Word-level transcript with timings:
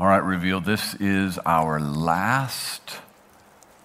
All 0.00 0.06
right, 0.06 0.22
Reveal, 0.22 0.60
this 0.60 0.94
is 1.00 1.40
our 1.44 1.80
last 1.80 3.00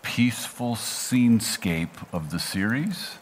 peaceful 0.04 0.76
scenescape 0.76 2.06
of 2.14 2.30
the 2.30 2.38
series. 2.38 3.18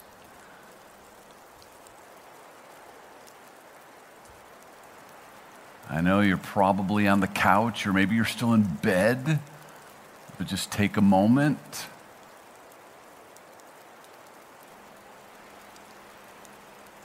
I 5.89 6.01
know 6.01 6.19
you're 6.19 6.35
probably 6.35 7.07
on 7.07 7.21
the 7.21 7.27
couch 7.27 7.87
or 7.87 7.93
maybe 7.93 8.13
you're 8.13 8.25
still 8.25 8.53
in 8.53 8.63
bed, 8.63 9.39
but 10.37 10.47
just 10.47 10.69
take 10.69 10.97
a 10.97 11.01
moment. 11.01 11.85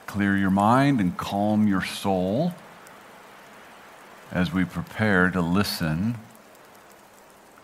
Clear 0.05 0.35
your 0.35 0.51
mind 0.51 0.99
and 0.99 1.15
calm 1.15 1.65
your 1.65 1.85
soul 1.85 2.53
as 4.31 4.51
we 4.53 4.65
prepare 4.65 5.29
to 5.29 5.41
listen 5.41 6.17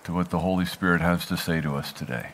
to 0.04 0.13
what 0.13 0.30
the 0.30 0.40
Holy 0.40 0.66
Spirit 0.66 1.02
has 1.02 1.26
to 1.26 1.38
say 1.38 1.62
to 1.62 1.76
us 1.76 1.91
today. 1.91 2.30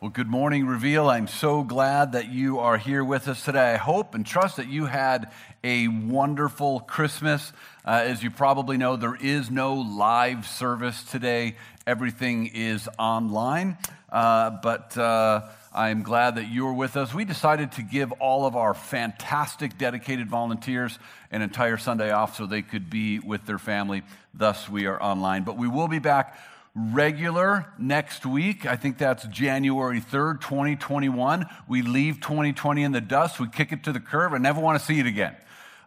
Well, 0.00 0.08
good 0.08 0.28
morning, 0.28 0.66
Reveal. 0.66 1.10
I'm 1.10 1.26
so 1.26 1.62
glad 1.62 2.12
that 2.12 2.30
you 2.30 2.58
are 2.60 2.78
here 2.78 3.04
with 3.04 3.28
us 3.28 3.44
today. 3.44 3.74
I 3.74 3.76
hope 3.76 4.14
and 4.14 4.24
trust 4.24 4.56
that 4.56 4.66
you 4.66 4.86
had 4.86 5.30
a 5.62 5.88
wonderful 5.88 6.80
Christmas. 6.80 7.52
Uh, 7.84 8.00
as 8.04 8.22
you 8.22 8.30
probably 8.30 8.78
know, 8.78 8.96
there 8.96 9.18
is 9.20 9.50
no 9.50 9.74
live 9.74 10.46
service 10.46 11.02
today, 11.02 11.56
everything 11.86 12.46
is 12.46 12.88
online. 12.98 13.76
Uh, 14.10 14.48
but 14.62 14.96
uh, 14.96 15.42
I'm 15.74 16.02
glad 16.02 16.36
that 16.36 16.50
you're 16.50 16.72
with 16.72 16.96
us. 16.96 17.12
We 17.12 17.26
decided 17.26 17.72
to 17.72 17.82
give 17.82 18.10
all 18.12 18.46
of 18.46 18.56
our 18.56 18.72
fantastic, 18.72 19.76
dedicated 19.76 20.30
volunteers 20.30 20.98
an 21.30 21.42
entire 21.42 21.76
Sunday 21.76 22.10
off 22.10 22.38
so 22.38 22.46
they 22.46 22.62
could 22.62 22.88
be 22.88 23.18
with 23.18 23.44
their 23.44 23.58
family. 23.58 24.02
Thus, 24.32 24.66
we 24.66 24.86
are 24.86 25.00
online. 25.02 25.44
But 25.44 25.58
we 25.58 25.68
will 25.68 25.88
be 25.88 25.98
back 25.98 26.38
regular 26.74 27.66
next 27.78 28.24
week. 28.24 28.66
I 28.66 28.76
think 28.76 28.98
that's 28.98 29.24
January 29.26 30.00
3rd, 30.00 30.40
2021. 30.40 31.46
We 31.68 31.82
leave 31.82 32.20
2020 32.20 32.82
in 32.82 32.92
the 32.92 33.00
dust, 33.00 33.40
we 33.40 33.48
kick 33.48 33.72
it 33.72 33.84
to 33.84 33.92
the 33.92 34.00
curb, 34.00 34.32
and 34.32 34.42
never 34.42 34.60
want 34.60 34.78
to 34.78 34.84
see 34.84 34.98
it 35.00 35.06
again. 35.06 35.36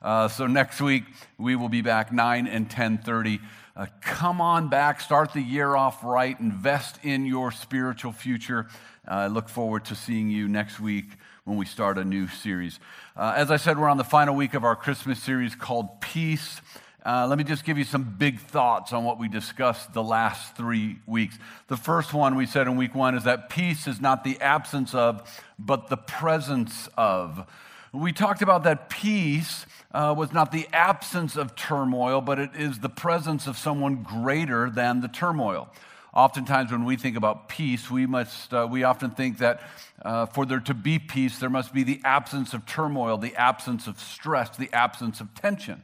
Uh, 0.02 0.28
so 0.28 0.48
next 0.48 0.82
week 0.82 1.06
we 1.38 1.56
will 1.56 1.70
be 1.70 1.82
back 1.82 2.12
9 2.12 2.48
and 2.48 2.70
10:30. 2.70 3.40
Uh, 3.76 3.88
come 4.02 4.40
on 4.40 4.68
back, 4.68 5.02
start 5.02 5.34
the 5.34 5.42
year 5.42 5.76
off 5.76 6.04
right, 6.04 6.40
invest 6.40 7.00
in 7.04 7.26
your 7.26 7.52
spiritual 7.52 8.12
future. 8.12 8.68
Uh, 9.08 9.14
I 9.14 9.28
look 9.28 9.50
forward 9.50 9.86
to 9.86 9.96
seeing 9.96 10.30
you 10.30 10.48
next 10.48 10.80
week 10.80 11.06
when 11.46 11.58
we 11.58 11.66
start 11.66 11.98
a 11.98 12.04
new 12.04 12.28
series. 12.28 12.80
Uh, 13.16 13.34
as 13.36 13.50
I 13.50 13.58
said, 13.58 13.80
we're 13.80 13.90
on 13.90 13.98
the 13.98 14.04
final 14.04 14.36
week 14.36 14.54
of 14.54 14.64
our 14.64 14.76
Christmas 14.76 15.22
series 15.22 15.56
called 15.56 16.02
Peace. 16.02 16.62
Uh, 17.06 17.28
let 17.28 17.38
me 17.38 17.44
just 17.44 17.66
give 17.66 17.78
you 17.78 17.84
some 17.84 18.16
big 18.18 18.40
thoughts 18.40 18.94
on 18.94 19.04
what 19.04 19.20
we 19.20 19.28
discussed 19.28 19.94
the 19.94 20.04
last 20.04 20.56
three 20.56 21.00
weeks. 21.06 21.38
The 21.68 21.76
first 21.76 22.14
one 22.14 22.36
we 22.36 22.46
said 22.46 22.66
in 22.66 22.78
week 22.78 22.96
one 22.96 23.14
is 23.14 23.26
that 23.26 23.50
peace 23.50 23.88
is 23.88 24.00
not 24.00 24.24
the 24.24 24.40
absence 24.40 24.96
of, 24.96 25.42
but 25.60 25.90
the 25.90 25.98
presence 25.98 26.88
of. 26.98 27.46
We 27.92 28.14
talked 28.14 28.42
about 28.42 28.64
that 28.64 28.90
peace 28.90 29.66
uh, 29.92 30.16
was 30.18 30.32
not 30.32 30.54
the 30.54 30.66
absence 30.72 31.36
of 31.36 31.58
turmoil, 31.58 32.22
but 32.22 32.40
it 32.40 32.52
is 32.56 32.80
the 32.80 32.90
presence 32.90 33.48
of 33.48 33.58
someone 33.58 34.02
greater 34.02 34.70
than 34.70 35.02
the 35.02 35.10
turmoil. 35.10 35.70
Oftentimes, 36.14 36.72
when 36.72 36.86
we 36.86 36.96
think 36.96 37.18
about 37.18 37.50
peace, 37.50 37.92
we, 37.92 38.06
must, 38.06 38.54
uh, 38.54 38.66
we 38.70 38.84
often 38.84 39.12
think 39.12 39.40
that 39.40 39.62
uh, 40.04 40.26
for 40.28 40.46
there 40.46 40.60
to 40.62 40.74
be 40.74 41.00
peace, 41.00 41.38
there 41.40 41.50
must 41.50 41.74
be 41.74 41.84
the 41.84 42.00
absence 42.06 42.54
of 42.54 42.66
turmoil, 42.66 43.18
the 43.18 43.36
absence 43.36 43.88
of 43.88 44.00
stress, 44.00 44.56
the 44.56 44.72
absence 44.72 45.20
of 45.20 45.34
tension. 45.36 45.84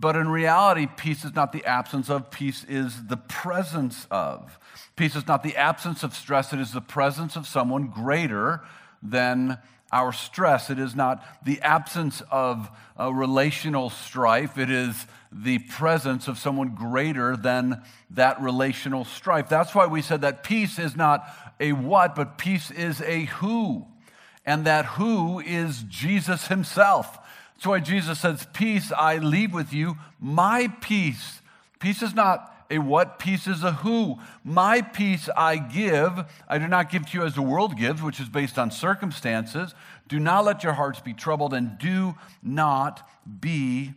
But 0.00 0.16
in 0.16 0.28
reality, 0.28 0.88
peace 0.96 1.24
is 1.24 1.34
not 1.34 1.52
the 1.52 1.64
absence 1.64 2.10
of, 2.10 2.30
peace 2.30 2.64
is 2.68 3.06
the 3.06 3.16
presence 3.16 4.06
of. 4.10 4.58
Peace 4.96 5.14
is 5.14 5.26
not 5.28 5.42
the 5.44 5.56
absence 5.56 6.02
of 6.02 6.14
stress, 6.14 6.52
it 6.52 6.58
is 6.58 6.72
the 6.72 6.80
presence 6.80 7.36
of 7.36 7.46
someone 7.46 7.88
greater 7.88 8.60
than 9.02 9.58
our 9.92 10.12
stress. 10.12 10.70
It 10.70 10.80
is 10.80 10.96
not 10.96 11.24
the 11.44 11.60
absence 11.60 12.22
of 12.30 12.68
a 12.96 13.12
relational 13.12 13.90
strife, 13.90 14.58
it 14.58 14.68
is 14.68 15.06
the 15.30 15.60
presence 15.60 16.26
of 16.26 16.38
someone 16.38 16.74
greater 16.74 17.36
than 17.36 17.82
that 18.10 18.40
relational 18.40 19.04
strife. 19.04 19.48
That's 19.48 19.74
why 19.74 19.86
we 19.86 20.02
said 20.02 20.22
that 20.22 20.42
peace 20.42 20.78
is 20.78 20.96
not 20.96 21.28
a 21.60 21.72
what, 21.72 22.16
but 22.16 22.38
peace 22.38 22.70
is 22.72 23.00
a 23.00 23.26
who. 23.26 23.86
And 24.46 24.66
that 24.66 24.84
who 24.84 25.40
is 25.40 25.84
Jesus 25.88 26.48
himself. 26.48 27.18
That's 27.54 27.66
why 27.66 27.80
Jesus 27.80 28.20
says, 28.20 28.46
Peace 28.52 28.92
I 28.92 29.18
leave 29.18 29.52
with 29.52 29.72
you, 29.72 29.96
my 30.20 30.68
peace. 30.80 31.40
Peace 31.78 32.02
is 32.02 32.14
not 32.14 32.50
a 32.70 32.78
what, 32.78 33.18
peace 33.18 33.46
is 33.46 33.62
a 33.62 33.72
who. 33.72 34.18
My 34.42 34.80
peace 34.80 35.28
I 35.36 35.56
give. 35.58 36.24
I 36.48 36.58
do 36.58 36.66
not 36.66 36.90
give 36.90 37.06
to 37.06 37.18
you 37.18 37.24
as 37.24 37.34
the 37.34 37.42
world 37.42 37.76
gives, 37.76 38.02
which 38.02 38.20
is 38.20 38.28
based 38.28 38.58
on 38.58 38.70
circumstances. 38.70 39.74
Do 40.08 40.18
not 40.18 40.44
let 40.44 40.62
your 40.62 40.72
hearts 40.72 41.00
be 41.00 41.12
troubled, 41.12 41.54
and 41.54 41.78
do 41.78 42.14
not 42.42 43.08
be 43.40 43.94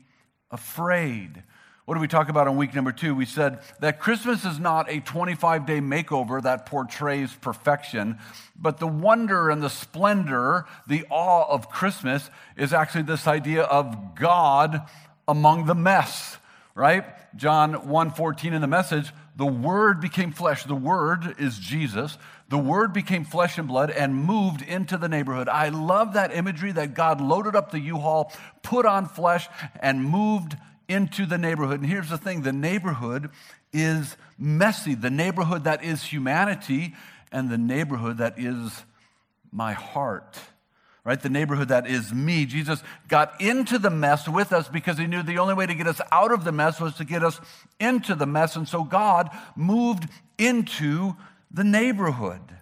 afraid. 0.51 1.43
What 1.87 1.93
did 1.93 2.01
we 2.01 2.09
talk 2.09 2.27
about 2.27 2.49
on 2.49 2.57
week 2.57 2.75
number 2.75 2.91
two? 2.91 3.15
We 3.15 3.23
said 3.23 3.59
that 3.79 4.01
Christmas 4.01 4.43
is 4.43 4.59
not 4.59 4.91
a 4.91 4.99
25 4.99 5.65
day 5.65 5.79
makeover 5.79 6.43
that 6.43 6.65
portrays 6.65 7.33
perfection, 7.33 8.17
but 8.57 8.79
the 8.79 8.87
wonder 8.87 9.49
and 9.49 9.63
the 9.63 9.69
splendor, 9.69 10.65
the 10.85 11.05
awe 11.09 11.45
of 11.49 11.69
Christmas 11.69 12.29
is 12.57 12.73
actually 12.73 13.03
this 13.03 13.25
idea 13.25 13.63
of 13.63 14.15
God 14.15 14.81
among 15.29 15.65
the 15.65 15.75
mess, 15.75 16.35
right? 16.75 17.05
John 17.37 17.87
1:14 17.87 18.51
in 18.51 18.59
the 18.59 18.67
message, 18.67 19.13
the 19.37 19.45
word 19.45 20.01
became 20.01 20.33
flesh. 20.33 20.65
The 20.65 20.75
word 20.75 21.35
is 21.39 21.57
Jesus. 21.57 22.17
The 22.49 22.57
word 22.57 22.91
became 22.91 23.23
flesh 23.23 23.57
and 23.57 23.65
blood 23.65 23.91
and 23.91 24.13
moved 24.13 24.61
into 24.61 24.97
the 24.97 25.07
neighborhood. 25.07 25.47
I 25.47 25.69
love 25.69 26.15
that 26.15 26.35
imagery 26.35 26.73
that 26.73 26.95
God 26.95 27.21
loaded 27.21 27.55
up 27.55 27.71
the 27.71 27.79
U-Haul, 27.79 28.33
put 28.61 28.85
on 28.85 29.05
flesh 29.05 29.47
and 29.79 30.03
moved 30.03 30.57
into 30.87 31.25
the 31.25 31.37
neighborhood. 31.37 31.81
And 31.81 31.89
here's 31.89 32.09
the 32.09 32.17
thing 32.17 32.41
the 32.41 32.53
neighborhood 32.53 33.29
is 33.73 34.17
messy, 34.37 34.95
the 34.95 35.09
neighborhood 35.09 35.65
that 35.65 35.83
is 35.83 36.03
humanity, 36.03 36.93
and 37.31 37.49
the 37.49 37.57
neighborhood 37.57 38.17
that 38.17 38.37
is 38.37 38.83
my 39.51 39.73
heart. 39.73 40.37
Right? 41.03 41.21
The 41.21 41.29
neighborhood 41.29 41.69
that 41.69 41.87
is 41.87 42.13
me. 42.13 42.45
Jesus 42.45 42.83
got 43.07 43.39
into 43.39 43.79
the 43.79 43.89
mess 43.89 44.27
with 44.27 44.51
us 44.51 44.67
because 44.67 44.97
he 44.97 45.07
knew 45.07 45.23
the 45.23 45.37
only 45.37 45.53
way 45.53 45.65
to 45.65 45.73
get 45.73 45.87
us 45.87 46.01
out 46.11 46.33
of 46.33 46.43
the 46.43 46.51
mess 46.51 46.81
was 46.81 46.95
to 46.95 47.05
get 47.05 47.23
us 47.23 47.39
into 47.79 48.13
the 48.13 48.25
mess. 48.25 48.57
And 48.57 48.67
so 48.67 48.83
God 48.83 49.29
moved 49.55 50.09
into 50.37 51.15
the 51.49 51.63
neighborhood. 51.63 52.56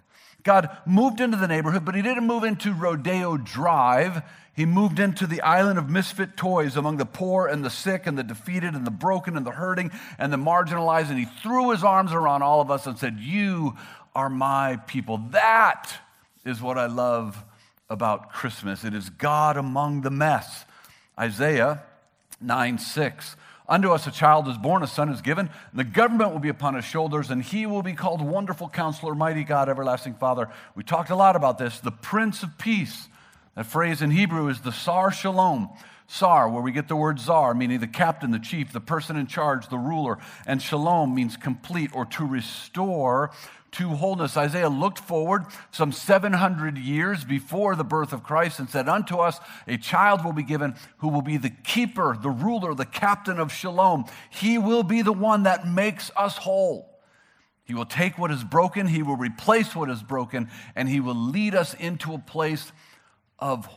God 0.46 0.70
moved 0.86 1.20
into 1.20 1.36
the 1.36 1.48
neighborhood, 1.48 1.84
but 1.84 1.96
he 1.96 2.02
didn't 2.02 2.24
move 2.24 2.44
into 2.44 2.72
Rodeo 2.72 3.36
Drive. 3.36 4.22
He 4.54 4.64
moved 4.64 5.00
into 5.00 5.26
the 5.26 5.42
island 5.42 5.76
of 5.76 5.90
misfit 5.90 6.36
toys 6.36 6.76
among 6.76 6.98
the 6.98 7.04
poor 7.04 7.48
and 7.48 7.64
the 7.64 7.68
sick 7.68 8.06
and 8.06 8.16
the 8.16 8.22
defeated 8.22 8.72
and 8.74 8.86
the 8.86 8.92
broken 8.92 9.36
and 9.36 9.44
the 9.44 9.50
hurting 9.50 9.90
and 10.20 10.32
the 10.32 10.36
marginalized. 10.36 11.10
And 11.10 11.18
he 11.18 11.24
threw 11.24 11.72
his 11.72 11.82
arms 11.82 12.12
around 12.12 12.42
all 12.42 12.60
of 12.60 12.70
us 12.70 12.86
and 12.86 12.96
said, 12.96 13.18
You 13.18 13.74
are 14.14 14.30
my 14.30 14.76
people. 14.86 15.18
That 15.32 15.92
is 16.44 16.62
what 16.62 16.78
I 16.78 16.86
love 16.86 17.44
about 17.90 18.30
Christmas. 18.30 18.84
It 18.84 18.94
is 18.94 19.10
God 19.10 19.56
among 19.56 20.02
the 20.02 20.10
mess. 20.10 20.64
Isaiah 21.18 21.82
9 22.40 22.78
6. 22.78 23.36
Unto 23.68 23.90
us 23.90 24.06
a 24.06 24.12
child 24.12 24.46
is 24.48 24.56
born, 24.56 24.82
a 24.82 24.86
son 24.86 25.08
is 25.08 25.20
given, 25.20 25.50
and 25.70 25.78
the 25.78 25.84
government 25.84 26.32
will 26.32 26.38
be 26.38 26.48
upon 26.48 26.74
his 26.74 26.84
shoulders, 26.84 27.30
and 27.30 27.42
he 27.42 27.66
will 27.66 27.82
be 27.82 27.94
called 27.94 28.22
Wonderful 28.22 28.68
Counselor, 28.68 29.14
Mighty 29.14 29.42
God, 29.42 29.68
Everlasting 29.68 30.14
Father. 30.14 30.48
We 30.76 30.84
talked 30.84 31.10
a 31.10 31.16
lot 31.16 31.34
about 31.34 31.58
this. 31.58 31.80
The 31.80 31.90
Prince 31.90 32.42
of 32.42 32.58
Peace. 32.58 33.08
That 33.56 33.66
phrase 33.66 34.02
in 34.02 34.10
Hebrew 34.10 34.48
is 34.48 34.60
the 34.60 34.70
Sar 34.70 35.10
Shalom. 35.10 35.70
Sar, 36.08 36.48
where 36.48 36.62
we 36.62 36.72
get 36.72 36.88
the 36.88 36.96
word 36.96 37.18
czar, 37.18 37.54
meaning 37.54 37.80
the 37.80 37.86
captain, 37.86 38.30
the 38.30 38.38
chief, 38.38 38.72
the 38.72 38.80
person 38.80 39.16
in 39.16 39.26
charge, 39.26 39.68
the 39.68 39.78
ruler. 39.78 40.18
And 40.46 40.62
shalom 40.62 41.14
means 41.14 41.36
complete 41.36 41.90
or 41.92 42.06
to 42.06 42.26
restore 42.26 43.32
to 43.72 43.88
wholeness. 43.88 44.36
Isaiah 44.36 44.68
looked 44.68 45.00
forward 45.00 45.44
some 45.70 45.92
700 45.92 46.78
years 46.78 47.24
before 47.24 47.74
the 47.74 47.84
birth 47.84 48.12
of 48.12 48.22
Christ 48.22 48.58
and 48.58 48.70
said, 48.70 48.88
Unto 48.88 49.18
us 49.18 49.40
a 49.66 49.76
child 49.76 50.24
will 50.24 50.32
be 50.32 50.42
given 50.44 50.76
who 50.98 51.08
will 51.08 51.22
be 51.22 51.36
the 51.36 51.50
keeper, 51.50 52.16
the 52.20 52.30
ruler, 52.30 52.74
the 52.74 52.86
captain 52.86 53.38
of 53.38 53.52
shalom. 53.52 54.04
He 54.30 54.58
will 54.58 54.82
be 54.82 55.02
the 55.02 55.12
one 55.12 55.42
that 55.42 55.68
makes 55.68 56.10
us 56.16 56.36
whole. 56.38 56.96
He 57.64 57.74
will 57.74 57.84
take 57.84 58.16
what 58.16 58.30
is 58.30 58.44
broken, 58.44 58.86
he 58.86 59.02
will 59.02 59.16
replace 59.16 59.74
what 59.74 59.90
is 59.90 60.02
broken, 60.02 60.48
and 60.76 60.88
he 60.88 61.00
will 61.00 61.16
lead 61.16 61.54
us 61.54 61.74
into 61.74 62.14
a 62.14 62.18
place 62.18 62.70
of 63.40 63.68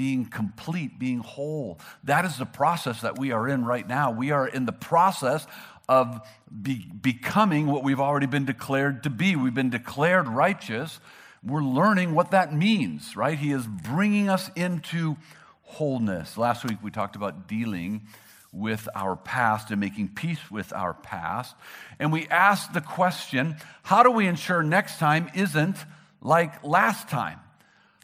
being 0.00 0.24
complete, 0.24 0.98
being 0.98 1.18
whole. 1.18 1.78
That 2.04 2.24
is 2.24 2.38
the 2.38 2.46
process 2.46 3.02
that 3.02 3.18
we 3.18 3.32
are 3.32 3.46
in 3.46 3.66
right 3.66 3.86
now. 3.86 4.10
We 4.10 4.30
are 4.30 4.48
in 4.48 4.64
the 4.64 4.72
process 4.72 5.46
of 5.90 6.26
be, 6.62 6.86
becoming 7.02 7.66
what 7.66 7.84
we've 7.84 8.00
already 8.00 8.24
been 8.24 8.46
declared 8.46 9.02
to 9.02 9.10
be. 9.10 9.36
We've 9.36 9.52
been 9.52 9.68
declared 9.68 10.26
righteous. 10.26 11.00
We're 11.44 11.60
learning 11.60 12.14
what 12.14 12.30
that 12.30 12.54
means, 12.54 13.14
right? 13.14 13.36
He 13.36 13.52
is 13.52 13.66
bringing 13.66 14.30
us 14.30 14.50
into 14.56 15.18
wholeness. 15.64 16.38
Last 16.38 16.64
week 16.64 16.78
we 16.82 16.90
talked 16.90 17.14
about 17.14 17.46
dealing 17.46 18.06
with 18.54 18.88
our 18.94 19.16
past 19.16 19.70
and 19.70 19.78
making 19.78 20.08
peace 20.08 20.50
with 20.50 20.72
our 20.72 20.94
past. 20.94 21.54
And 21.98 22.10
we 22.10 22.26
asked 22.28 22.72
the 22.72 22.80
question 22.80 23.56
how 23.82 24.02
do 24.02 24.10
we 24.10 24.26
ensure 24.26 24.62
next 24.62 24.98
time 24.98 25.28
isn't 25.34 25.76
like 26.22 26.64
last 26.64 27.10
time? 27.10 27.38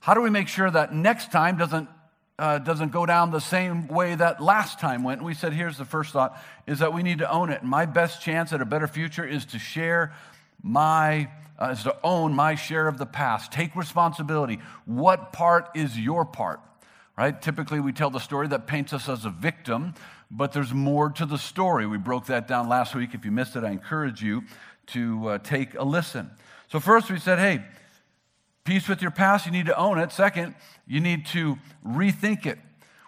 How 0.00 0.14
do 0.14 0.20
we 0.20 0.31
make 0.31 0.48
sure 0.48 0.70
that 0.70 0.94
next 0.94 1.32
time 1.32 1.56
doesn't 1.56 1.88
uh, 2.38 2.58
doesn't 2.58 2.93
go 2.93 3.06
down 3.06 3.31
the 3.31 3.40
same 3.40 3.88
way 3.88 4.14
that 4.14 4.43
last 4.43 4.78
time 4.78 5.02
went. 5.02 5.20
And 5.20 5.26
we 5.26 5.34
said, 5.34 5.52
here's 5.52 5.78
the 5.78 5.84
first 5.84 6.12
thought 6.12 6.38
is 6.66 6.81
that 6.81 6.93
we 6.93 7.02
need 7.02 7.19
to 7.19 7.31
own 7.31 7.50
it. 7.50 7.62
And 7.62 7.70
my 7.70 7.87
best 7.87 8.20
chance 8.20 8.52
at 8.52 8.60
a 8.60 8.66
better 8.66 8.87
future 8.87 9.26
is 9.26 9.46
to 9.46 9.58
share 9.58 10.12
my, 10.62 11.31
uh, 11.60 11.70
is 11.70 11.82
to 11.84 11.96
own 12.04 12.34
my 12.34 12.54
share 12.54 12.88
of 12.88 12.98
the 12.98 13.06
past. 13.06 13.52
Take 13.52 13.75
responsibility. 13.75 14.58
What 14.84 15.32
part 15.32 15.70
is 15.75 15.98
your 15.98 16.25
part? 16.25 16.60
Right? 17.16 17.40
Typically, 17.40 17.81
we 17.81 17.93
tell 17.93 18.10
the 18.10 18.20
story 18.20 18.48
that 18.48 18.66
paints 18.66 18.93
us 18.93 19.08
as 19.08 19.25
a 19.25 19.31
victim, 19.31 19.94
but 20.31 20.52
there's 20.52 20.75
more 20.75 21.08
to 21.12 21.25
the 21.25 21.38
story. 21.38 21.87
We 21.87 21.96
broke 21.96 22.26
that 22.26 22.46
down 22.46 22.69
last 22.69 22.94
week. 22.94 23.14
If 23.14 23.25
you 23.25 23.31
missed 23.31 23.56
it, 23.56 23.64
I 23.64 23.70
encourage 23.70 24.22
you 24.22 24.43
to 24.88 25.28
uh, 25.28 25.38
take 25.38 25.75
a 25.75 25.82
listen. 25.82 26.31
So, 26.69 26.78
first, 26.78 27.10
we 27.10 27.19
said, 27.19 27.38
hey, 27.38 27.64
peace 28.67 28.89
with 28.89 29.01
your 29.01 29.11
past, 29.11 29.47
you 29.47 29.53
need 29.53 29.67
to 29.67 29.77
own 29.79 29.99
it. 29.99 30.13
Second, 30.13 30.55
you 30.87 31.01
need 31.01 31.25
to 31.27 31.57
rethink 31.87 32.45
it. 32.45 32.59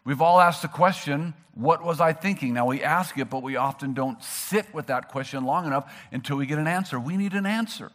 We've 0.05 0.23
all 0.23 0.41
asked 0.41 0.63
the 0.63 0.69
question, 0.69 1.35
what 1.53 1.85
was 1.85 2.01
I 2.01 2.13
thinking? 2.13 2.55
Now 2.55 2.67
we 2.67 2.83
ask 2.83 3.19
it, 3.19 3.29
but 3.29 3.43
we 3.43 3.57
often 3.57 3.93
don't 3.93 4.23
sit 4.23 4.73
with 4.73 4.87
that 4.87 5.09
question 5.09 5.45
long 5.45 5.67
enough 5.67 5.93
until 6.13 6.37
we 6.37 6.47
get 6.47 6.59
an 6.59 6.69
answer. 6.69 6.99
We 6.99 7.17
need 7.17 7.35
an 7.35 7.45
answer. 7.45 7.91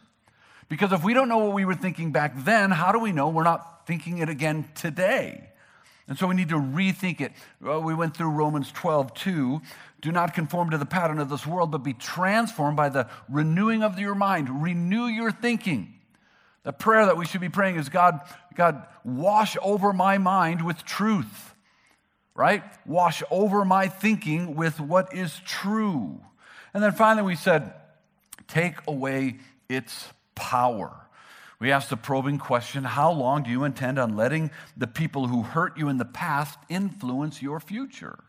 Because 0.68 0.92
if 0.92 1.02
we 1.02 1.14
don't 1.14 1.28
know 1.28 1.38
what 1.38 1.54
we 1.54 1.64
were 1.64 1.74
thinking 1.74 2.12
back 2.12 2.32
then, 2.44 2.70
how 2.70 2.92
do 2.92 2.98
we 2.98 3.12
know 3.12 3.30
we're 3.30 3.42
not 3.42 3.86
thinking 3.86 4.18
it 4.18 4.28
again 4.28 4.68
today? 4.74 5.48
And 6.06 6.18
so 6.18 6.26
we 6.26 6.34
need 6.34 6.50
to 6.50 6.56
rethink 6.56 7.22
it. 7.22 7.32
Well, 7.60 7.82
we 7.82 7.94
went 7.94 8.16
through 8.16 8.30
Romans 8.30 8.70
12, 8.72 9.14
2. 9.14 9.62
Do 10.02 10.12
not 10.12 10.34
conform 10.34 10.70
to 10.70 10.78
the 10.78 10.86
pattern 10.86 11.18
of 11.18 11.30
this 11.30 11.46
world, 11.46 11.70
but 11.70 11.78
be 11.78 11.94
transformed 11.94 12.76
by 12.76 12.90
the 12.90 13.08
renewing 13.30 13.82
of 13.82 13.98
your 13.98 14.14
mind. 14.14 14.62
Renew 14.62 15.06
your 15.06 15.32
thinking. 15.32 15.94
The 16.64 16.72
prayer 16.72 17.06
that 17.06 17.16
we 17.16 17.26
should 17.26 17.42
be 17.42 17.50
praying 17.50 17.76
is 17.76 17.88
God, 17.88 18.20
God, 18.54 18.86
wash 19.04 19.56
over 19.62 19.92
my 19.92 20.18
mind 20.18 20.64
with 20.64 20.84
truth, 20.84 21.54
right? 22.34 22.64
Wash 22.86 23.22
over 23.30 23.64
my 23.64 23.88
thinking 23.88 24.54
with 24.54 24.80
what 24.80 25.14
is 25.14 25.40
true. 25.44 26.20
And 26.72 26.82
then 26.82 26.92
finally, 26.92 27.24
we 27.24 27.36
said, 27.36 27.74
take 28.48 28.74
away 28.88 29.36
its 29.68 30.08
power. 30.34 31.04
We 31.60 31.70
asked 31.70 31.90
the 31.90 31.96
probing 31.96 32.38
question 32.38 32.84
How 32.84 33.12
long 33.12 33.42
do 33.42 33.50
you 33.50 33.64
intend 33.64 33.98
on 33.98 34.16
letting 34.16 34.50
the 34.76 34.86
people 34.86 35.28
who 35.28 35.42
hurt 35.42 35.78
you 35.78 35.88
in 35.88 35.98
the 35.98 36.04
past 36.04 36.58
influence 36.68 37.40
your 37.40 37.60
future? 37.60 38.24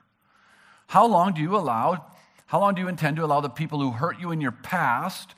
How 0.87 1.07
long 1.07 1.33
do 1.33 1.41
you 1.41 1.55
allow, 1.55 2.05
how 2.47 2.59
long 2.59 2.75
do 2.75 2.81
you 2.81 2.87
intend 2.87 3.17
to 3.17 3.25
allow 3.25 3.41
the 3.41 3.49
people 3.49 3.79
who 3.79 3.91
hurt 3.91 4.19
you 4.19 4.31
in 4.31 4.41
your 4.41 4.51
past 4.51 5.33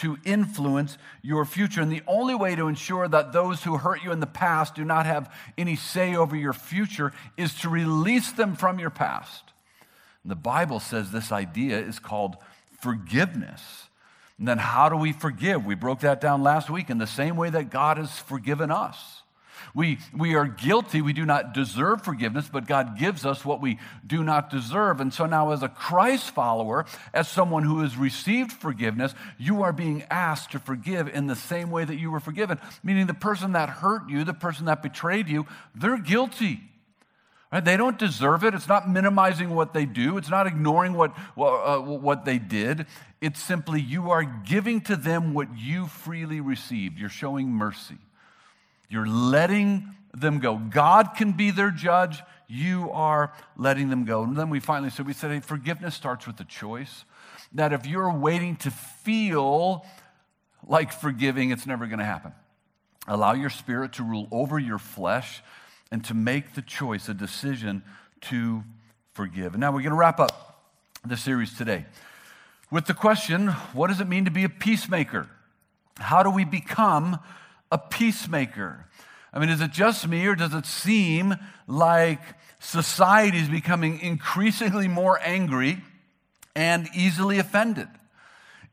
to 0.00 0.18
influence 0.24 0.98
your 1.22 1.44
future. 1.44 1.80
And 1.80 1.90
the 1.90 2.02
only 2.06 2.34
way 2.34 2.54
to 2.54 2.68
ensure 2.68 3.08
that 3.08 3.32
those 3.32 3.62
who 3.64 3.76
hurt 3.78 4.02
you 4.02 4.12
in 4.12 4.20
the 4.20 4.26
past 4.26 4.74
do 4.74 4.84
not 4.84 5.06
have 5.06 5.32
any 5.56 5.76
say 5.76 6.14
over 6.14 6.36
your 6.36 6.52
future 6.52 7.12
is 7.36 7.54
to 7.60 7.68
release 7.68 8.32
them 8.32 8.56
from 8.56 8.78
your 8.78 8.90
past. 8.90 9.44
And 10.22 10.30
the 10.30 10.36
Bible 10.36 10.80
says 10.80 11.10
this 11.10 11.32
idea 11.32 11.78
is 11.78 11.98
called 11.98 12.36
forgiveness. 12.80 13.88
And 14.38 14.48
then 14.48 14.58
how 14.58 14.88
do 14.88 14.96
we 14.96 15.12
forgive? 15.12 15.66
We 15.66 15.74
broke 15.74 16.00
that 16.00 16.20
down 16.20 16.42
last 16.42 16.70
week 16.70 16.90
in 16.90 16.98
the 16.98 17.06
same 17.06 17.36
way 17.36 17.50
that 17.50 17.70
God 17.70 17.98
has 17.98 18.18
forgiven 18.18 18.70
us. 18.70 19.19
We, 19.74 19.98
we 20.16 20.34
are 20.34 20.46
guilty. 20.46 21.00
We 21.00 21.12
do 21.12 21.24
not 21.24 21.54
deserve 21.54 22.02
forgiveness, 22.02 22.48
but 22.52 22.66
God 22.66 22.98
gives 22.98 23.24
us 23.24 23.44
what 23.44 23.60
we 23.60 23.78
do 24.06 24.24
not 24.24 24.50
deserve. 24.50 25.00
And 25.00 25.14
so 25.14 25.26
now, 25.26 25.52
as 25.52 25.62
a 25.62 25.68
Christ 25.68 26.30
follower, 26.30 26.86
as 27.14 27.28
someone 27.28 27.62
who 27.62 27.80
has 27.82 27.96
received 27.96 28.52
forgiveness, 28.52 29.14
you 29.38 29.62
are 29.62 29.72
being 29.72 30.04
asked 30.10 30.52
to 30.52 30.58
forgive 30.58 31.08
in 31.08 31.26
the 31.26 31.36
same 31.36 31.70
way 31.70 31.84
that 31.84 31.96
you 31.96 32.10
were 32.10 32.20
forgiven. 32.20 32.58
Meaning, 32.82 33.06
the 33.06 33.14
person 33.14 33.52
that 33.52 33.68
hurt 33.68 34.08
you, 34.08 34.24
the 34.24 34.34
person 34.34 34.66
that 34.66 34.82
betrayed 34.82 35.28
you, 35.28 35.46
they're 35.74 35.98
guilty. 35.98 36.60
Right? 37.52 37.64
They 37.64 37.76
don't 37.76 37.98
deserve 37.98 38.44
it. 38.44 38.54
It's 38.54 38.68
not 38.68 38.88
minimizing 38.88 39.50
what 39.50 39.74
they 39.74 39.84
do. 39.84 40.16
It's 40.16 40.30
not 40.30 40.46
ignoring 40.46 40.94
what, 40.94 41.16
uh, 41.36 41.78
what 41.78 42.24
they 42.24 42.38
did. 42.38 42.86
It's 43.20 43.40
simply 43.40 43.80
you 43.80 44.10
are 44.10 44.22
giving 44.24 44.80
to 44.82 44.96
them 44.96 45.34
what 45.34 45.48
you 45.56 45.86
freely 45.86 46.40
received. 46.40 46.98
You're 46.98 47.08
showing 47.08 47.48
mercy. 47.50 47.98
You're 48.90 49.08
letting 49.08 49.94
them 50.12 50.40
go. 50.40 50.56
God 50.56 51.14
can 51.16 51.32
be 51.32 51.50
their 51.50 51.70
judge. 51.70 52.22
You 52.48 52.90
are 52.90 53.32
letting 53.56 53.88
them 53.88 54.04
go. 54.04 54.24
And 54.24 54.36
then 54.36 54.50
we 54.50 54.60
finally 54.60 54.90
said, 54.90 55.06
we 55.06 55.12
said, 55.12 55.30
hey, 55.30 55.40
forgiveness 55.40 55.94
starts 55.94 56.26
with 56.26 56.38
a 56.40 56.44
choice. 56.44 57.04
That 57.52 57.72
if 57.72 57.86
you're 57.86 58.12
waiting 58.12 58.56
to 58.56 58.70
feel 58.70 59.86
like 60.66 60.92
forgiving, 60.92 61.50
it's 61.50 61.66
never 61.66 61.86
going 61.86 62.00
to 62.00 62.04
happen. 62.04 62.32
Allow 63.06 63.32
your 63.34 63.50
spirit 63.50 63.94
to 63.94 64.02
rule 64.02 64.28
over 64.30 64.58
your 64.58 64.78
flesh 64.78 65.42
and 65.90 66.04
to 66.04 66.14
make 66.14 66.54
the 66.54 66.62
choice, 66.62 67.08
a 67.08 67.14
decision 67.14 67.82
to 68.22 68.64
forgive. 69.14 69.54
And 69.54 69.60
now 69.60 69.70
we're 69.70 69.80
going 69.80 69.90
to 69.90 69.96
wrap 69.96 70.20
up 70.20 70.62
the 71.04 71.16
series 71.16 71.56
today 71.56 71.86
with 72.70 72.86
the 72.86 72.94
question 72.94 73.48
what 73.48 73.88
does 73.88 74.00
it 74.00 74.08
mean 74.08 74.24
to 74.26 74.30
be 74.30 74.44
a 74.44 74.48
peacemaker? 74.48 75.28
How 75.98 76.22
do 76.22 76.30
we 76.30 76.44
become 76.44 77.18
a 77.70 77.78
peacemaker? 77.78 78.86
I 79.32 79.38
mean, 79.38 79.48
is 79.48 79.60
it 79.60 79.70
just 79.70 80.06
me, 80.08 80.26
or 80.26 80.34
does 80.34 80.54
it 80.54 80.66
seem 80.66 81.36
like 81.66 82.20
society 82.58 83.38
is 83.38 83.48
becoming 83.48 84.00
increasingly 84.00 84.88
more 84.88 85.20
angry 85.22 85.78
and 86.54 86.88
easily 86.94 87.38
offended? 87.38 87.88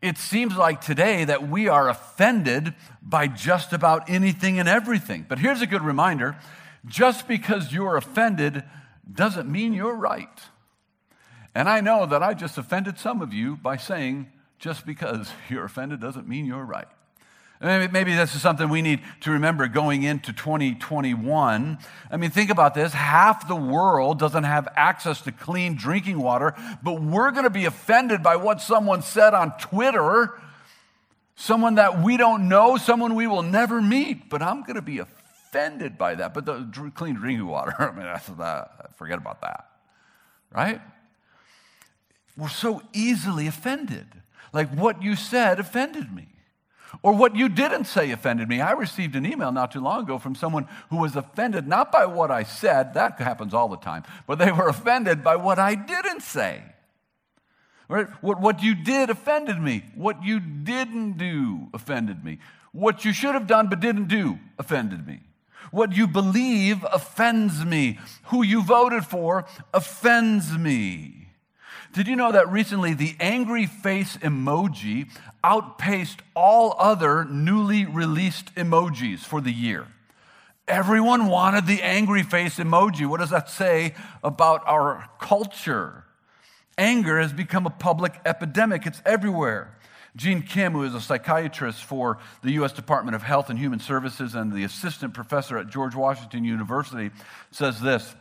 It 0.01 0.17
seems 0.17 0.55
like 0.55 0.81
today 0.81 1.25
that 1.25 1.47
we 1.47 1.67
are 1.67 1.89
offended 1.89 2.75
by 3.01 3.27
just 3.27 3.73
about 3.73 4.09
anything 4.09 4.59
and 4.59 4.69
everything. 4.69 5.25
But 5.27 5.39
here's 5.39 5.61
a 5.61 5.67
good 5.67 5.81
reminder 5.81 6.37
just 6.85 7.27
because 7.27 7.73
you're 7.73 7.97
offended 7.97 8.63
doesn't 9.11 9.49
mean 9.49 9.73
you're 9.73 9.95
right. 9.95 10.27
And 11.55 11.67
I 11.67 11.81
know 11.81 12.05
that 12.05 12.21
I 12.21 12.33
just 12.35 12.57
offended 12.57 12.99
some 12.99 13.21
of 13.21 13.33
you 13.33 13.55
by 13.57 13.77
saying 13.77 14.31
just 14.59 14.85
because 14.85 15.31
you're 15.49 15.65
offended 15.65 15.99
doesn't 15.99 16.27
mean 16.27 16.45
you're 16.45 16.63
right. 16.63 16.87
Maybe 17.59 18.13
this 18.13 18.35
is 18.35 18.41
something 18.41 18.69
we 18.69 18.83
need 18.83 19.01
to 19.21 19.31
remember 19.31 19.67
going 19.67 20.03
into 20.03 20.31
2021. 20.31 21.77
I 22.11 22.17
mean, 22.17 22.29
think 22.29 22.51
about 22.51 22.75
this. 22.75 22.93
Half 22.93 23.47
the 23.47 23.55
world 23.55 24.19
doesn't 24.19 24.43
have 24.43 24.67
access 24.75 25.21
to 25.21 25.31
clean 25.31 25.75
drinking 25.75 26.19
water, 26.19 26.53
but 26.83 27.01
we're 27.01 27.31
going 27.31 27.45
to 27.45 27.49
be 27.49 27.65
offended 27.65 28.21
by 28.21 28.35
what 28.35 28.61
someone 28.61 29.01
said 29.01 29.33
on 29.33 29.57
Twitter 29.57 30.33
someone 31.37 31.75
that 31.75 32.01
we 32.01 32.17
don't 32.17 32.49
know, 32.49 32.75
someone 32.77 33.15
we 33.15 33.27
will 33.27 33.43
never 33.43 33.81
meet, 33.81 34.29
but 34.29 34.41
I'm 34.41 34.63
going 34.63 34.75
to 34.75 34.81
be 34.81 34.99
offended 34.99 35.97
by 35.97 36.15
that. 36.15 36.33
But 36.33 36.45
the 36.45 36.91
clean 36.95 37.15
drinking 37.15 37.47
water, 37.47 37.73
I 37.79 37.91
mean, 37.91 38.91
forget 38.95 39.17
about 39.17 39.41
that, 39.41 39.69
right? 40.51 40.81
We're 42.35 42.49
so 42.49 42.81
easily 42.91 43.47
offended. 43.47 44.07
Like 44.51 44.69
what 44.73 45.01
you 45.01 45.15
said 45.15 45.59
offended 45.59 46.11
me. 46.13 46.27
Or 47.03 47.13
what 47.13 47.35
you 47.35 47.49
didn't 47.49 47.85
say 47.85 48.11
offended 48.11 48.47
me. 48.47 48.61
I 48.61 48.71
received 48.71 49.15
an 49.15 49.25
email 49.25 49.51
not 49.51 49.71
too 49.71 49.81
long 49.81 50.03
ago 50.03 50.17
from 50.17 50.35
someone 50.35 50.67
who 50.89 50.97
was 50.97 51.15
offended 51.15 51.67
not 51.67 51.91
by 51.91 52.05
what 52.05 52.31
I 52.31 52.43
said, 52.43 52.93
that 52.93 53.19
happens 53.19 53.53
all 53.53 53.67
the 53.67 53.77
time, 53.77 54.03
but 54.25 54.39
they 54.39 54.51
were 54.51 54.67
offended 54.67 55.23
by 55.23 55.35
what 55.35 55.59
I 55.59 55.75
didn't 55.75 56.21
say. 56.21 56.63
Right? 57.89 58.07
What, 58.21 58.41
what 58.41 58.63
you 58.63 58.75
did 58.75 59.09
offended 59.09 59.61
me. 59.61 59.85
What 59.95 60.23
you 60.23 60.39
didn't 60.39 61.17
do 61.17 61.67
offended 61.73 62.23
me. 62.23 62.39
What 62.71 63.05
you 63.05 63.13
should 63.13 63.33
have 63.33 63.47
done 63.47 63.69
but 63.69 63.79
didn't 63.79 64.07
do 64.07 64.39
offended 64.59 65.07
me. 65.07 65.21
What 65.71 65.95
you 65.95 66.07
believe 66.07 66.85
offends 66.91 67.63
me. 67.63 67.99
Who 68.25 68.43
you 68.43 68.63
voted 68.63 69.05
for 69.05 69.45
offends 69.73 70.57
me. 70.57 71.17
Did 71.93 72.07
you 72.07 72.15
know 72.15 72.31
that 72.31 72.51
recently 72.51 72.93
the 72.93 73.15
angry 73.19 73.65
face 73.65 74.17
emoji 74.17 75.09
outpaced 75.47 76.19
all 76.35 76.75
other 76.77 77.23
newly 77.23 77.85
released 77.85 78.53
emojis 78.55 79.19
for 79.19 79.39
the 79.39 79.51
year? 79.51 79.87
Everyone 80.67 81.27
wanted 81.27 81.65
the 81.65 81.81
angry 81.81 82.21
face 82.21 82.57
emoji. 82.57 83.07
What 83.07 83.21
does 83.21 83.29
that 83.29 83.49
say 83.49 83.95
about 84.21 84.61
our 84.67 85.09
culture? 85.21 86.03
Anger 86.77 87.17
has 87.19 87.31
become 87.31 87.65
a 87.65 87.69
public 87.69 88.19
epidemic, 88.25 88.85
it's 88.85 89.01
everywhere. 89.05 89.73
Gene 90.17 90.41
Kim, 90.41 90.73
who 90.73 90.83
is 90.83 90.93
a 90.93 90.99
psychiatrist 90.99 91.83
for 91.83 92.17
the 92.43 92.51
U.S. 92.53 92.73
Department 92.73 93.15
of 93.15 93.21
Health 93.21 93.49
and 93.49 93.57
Human 93.57 93.79
Services 93.79 94.35
and 94.35 94.51
the 94.51 94.63
assistant 94.63 95.13
professor 95.13 95.57
at 95.57 95.69
George 95.69 95.95
Washington 95.95 96.43
University, 96.43 97.11
says 97.51 97.79
this 97.79 98.15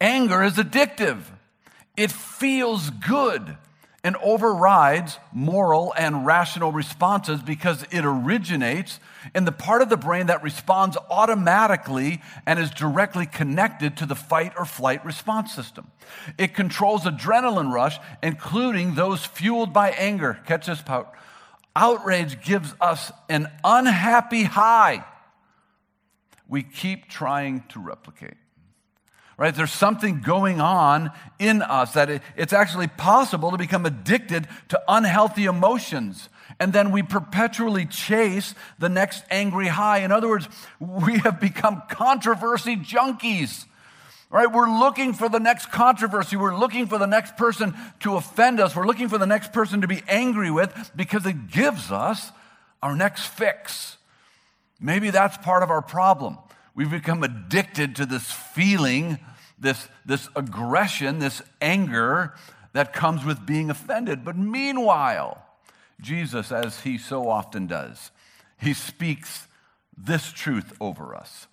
Anger 0.00 0.42
is 0.42 0.54
addictive, 0.54 1.20
it 1.96 2.10
feels 2.10 2.88
good 2.90 3.58
and 4.08 4.16
overrides 4.22 5.18
moral 5.34 5.92
and 5.98 6.24
rational 6.24 6.72
responses 6.72 7.42
because 7.42 7.82
it 7.90 8.06
originates 8.06 9.00
in 9.34 9.44
the 9.44 9.52
part 9.52 9.82
of 9.82 9.90
the 9.90 9.98
brain 9.98 10.28
that 10.28 10.42
responds 10.42 10.96
automatically 11.10 12.22
and 12.46 12.58
is 12.58 12.70
directly 12.70 13.26
connected 13.26 13.98
to 13.98 14.06
the 14.06 14.14
fight 14.14 14.54
or 14.56 14.64
flight 14.64 15.04
response 15.04 15.54
system. 15.54 15.90
It 16.38 16.54
controls 16.54 17.02
adrenaline 17.02 17.70
rush, 17.70 17.98
including 18.22 18.94
those 18.94 19.26
fueled 19.26 19.74
by 19.74 19.90
anger. 19.90 20.40
Catch 20.46 20.68
this 20.68 20.80
part. 20.80 21.08
Outrage 21.76 22.42
gives 22.42 22.74
us 22.80 23.12
an 23.28 23.46
unhappy 23.62 24.44
high 24.44 25.04
we 26.48 26.62
keep 26.62 27.10
trying 27.10 27.62
to 27.68 27.78
replicate 27.78 28.38
right? 29.38 29.54
There's 29.54 29.72
something 29.72 30.20
going 30.20 30.60
on 30.60 31.12
in 31.38 31.62
us 31.62 31.92
that 31.92 32.10
it, 32.10 32.22
it's 32.36 32.52
actually 32.52 32.88
possible 32.88 33.52
to 33.52 33.56
become 33.56 33.86
addicted 33.86 34.48
to 34.68 34.82
unhealthy 34.88 35.46
emotions. 35.46 36.28
And 36.60 36.72
then 36.72 36.90
we 36.90 37.02
perpetually 37.02 37.86
chase 37.86 38.54
the 38.80 38.88
next 38.88 39.24
angry 39.30 39.68
high. 39.68 39.98
In 39.98 40.10
other 40.10 40.28
words, 40.28 40.48
we 40.80 41.18
have 41.18 41.40
become 41.40 41.82
controversy 41.88 42.76
junkies. 42.76 43.64
Right? 44.28 44.50
We're 44.50 44.68
looking 44.68 45.14
for 45.14 45.28
the 45.28 45.38
next 45.38 45.70
controversy. 45.70 46.36
We're 46.36 46.56
looking 46.56 46.86
for 46.86 46.98
the 46.98 47.06
next 47.06 47.36
person 47.36 47.74
to 48.00 48.16
offend 48.16 48.60
us. 48.60 48.74
We're 48.76 48.86
looking 48.86 49.08
for 49.08 49.18
the 49.18 49.26
next 49.26 49.52
person 49.52 49.80
to 49.82 49.88
be 49.88 50.02
angry 50.08 50.50
with 50.50 50.90
because 50.96 51.24
it 51.24 51.48
gives 51.48 51.90
us 51.92 52.32
our 52.82 52.94
next 52.94 53.26
fix. 53.26 53.96
Maybe 54.80 55.10
that's 55.10 55.36
part 55.38 55.62
of 55.62 55.70
our 55.70 55.80
problem. 55.80 56.38
We've 56.78 56.88
become 56.88 57.24
addicted 57.24 57.96
to 57.96 58.06
this 58.06 58.30
feeling, 58.30 59.18
this, 59.58 59.88
this 60.06 60.28
aggression, 60.36 61.18
this 61.18 61.42
anger 61.60 62.34
that 62.72 62.92
comes 62.92 63.24
with 63.24 63.44
being 63.44 63.68
offended. 63.68 64.24
But 64.24 64.36
meanwhile, 64.38 65.44
Jesus, 66.00 66.52
as 66.52 66.82
he 66.82 66.96
so 66.96 67.28
often 67.28 67.66
does, 67.66 68.12
he 68.60 68.74
speaks 68.74 69.48
this 69.96 70.30
truth 70.30 70.72
over 70.80 71.16
us 71.16 71.48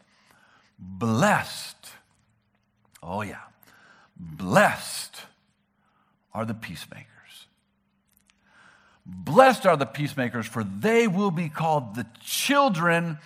Blessed, 0.78 1.90
oh 3.02 3.24
yeah, 3.24 3.46
blessed 4.16 5.22
are 6.36 6.46
the 6.46 6.54
peacemakers. 6.54 7.08
Blessed 9.08 9.66
are 9.66 9.76
the 9.76 9.88
peacemakers, 9.88 10.46
for 10.46 10.64
they 10.64 11.08
will 11.08 11.32
be 11.32 11.50
called 11.50 11.96
the 11.96 12.06
children 12.24 13.18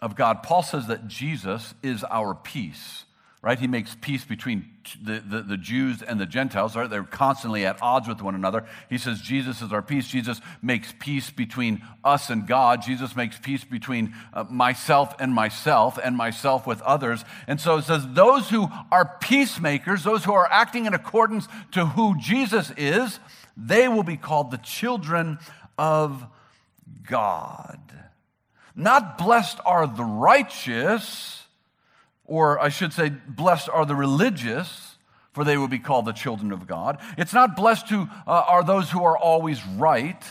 of 0.00 0.16
God. 0.16 0.42
Paul 0.42 0.62
says 0.62 0.86
that 0.86 1.06
Jesus 1.06 1.74
is 1.82 2.04
our 2.04 2.34
peace, 2.34 3.04
right? 3.42 3.58
He 3.58 3.66
makes 3.66 3.96
peace 4.00 4.24
between 4.24 4.70
the, 5.02 5.20
the, 5.20 5.42
the, 5.42 5.56
Jews 5.56 6.02
and 6.02 6.18
the 6.18 6.26
Gentiles, 6.26 6.74
right? 6.74 6.88
They're 6.88 7.02
constantly 7.02 7.66
at 7.66 7.80
odds 7.82 8.08
with 8.08 8.22
one 8.22 8.34
another. 8.34 8.64
He 8.88 8.98
says 8.98 9.20
Jesus 9.20 9.60
is 9.62 9.72
our 9.72 9.82
peace. 9.82 10.08
Jesus 10.08 10.40
makes 10.62 10.92
peace 10.98 11.30
between 11.30 11.82
us 12.02 12.30
and 12.30 12.46
God. 12.46 12.82
Jesus 12.82 13.14
makes 13.14 13.38
peace 13.38 13.62
between 13.62 14.14
uh, 14.32 14.44
myself 14.44 15.14
and 15.20 15.34
myself 15.34 15.98
and 16.02 16.16
myself 16.16 16.66
with 16.66 16.80
others. 16.82 17.24
And 17.46 17.60
so 17.60 17.76
it 17.76 17.84
says 17.84 18.06
those 18.08 18.48
who 18.48 18.68
are 18.90 19.18
peacemakers, 19.20 20.02
those 20.02 20.24
who 20.24 20.32
are 20.32 20.48
acting 20.50 20.86
in 20.86 20.94
accordance 20.94 21.46
to 21.72 21.86
who 21.86 22.18
Jesus 22.18 22.72
is, 22.76 23.20
they 23.56 23.86
will 23.86 24.02
be 24.02 24.16
called 24.16 24.50
the 24.50 24.58
children 24.58 25.38
of 25.76 26.24
God. 27.06 27.99
Not 28.80 29.18
blessed 29.18 29.58
are 29.66 29.86
the 29.86 30.04
righteous, 30.04 31.44
or 32.24 32.58
I 32.58 32.70
should 32.70 32.94
say, 32.94 33.10
blessed 33.10 33.68
are 33.68 33.84
the 33.84 33.94
religious, 33.94 34.96
for 35.34 35.44
they 35.44 35.58
will 35.58 35.68
be 35.68 35.78
called 35.78 36.06
the 36.06 36.12
children 36.12 36.50
of 36.50 36.66
God. 36.66 36.98
It's 37.18 37.34
not 37.34 37.56
blessed 37.56 37.90
who 37.90 38.08
uh, 38.26 38.30
are 38.48 38.64
those 38.64 38.90
who 38.90 39.04
are 39.04 39.18
always 39.18 39.64
right. 39.66 40.22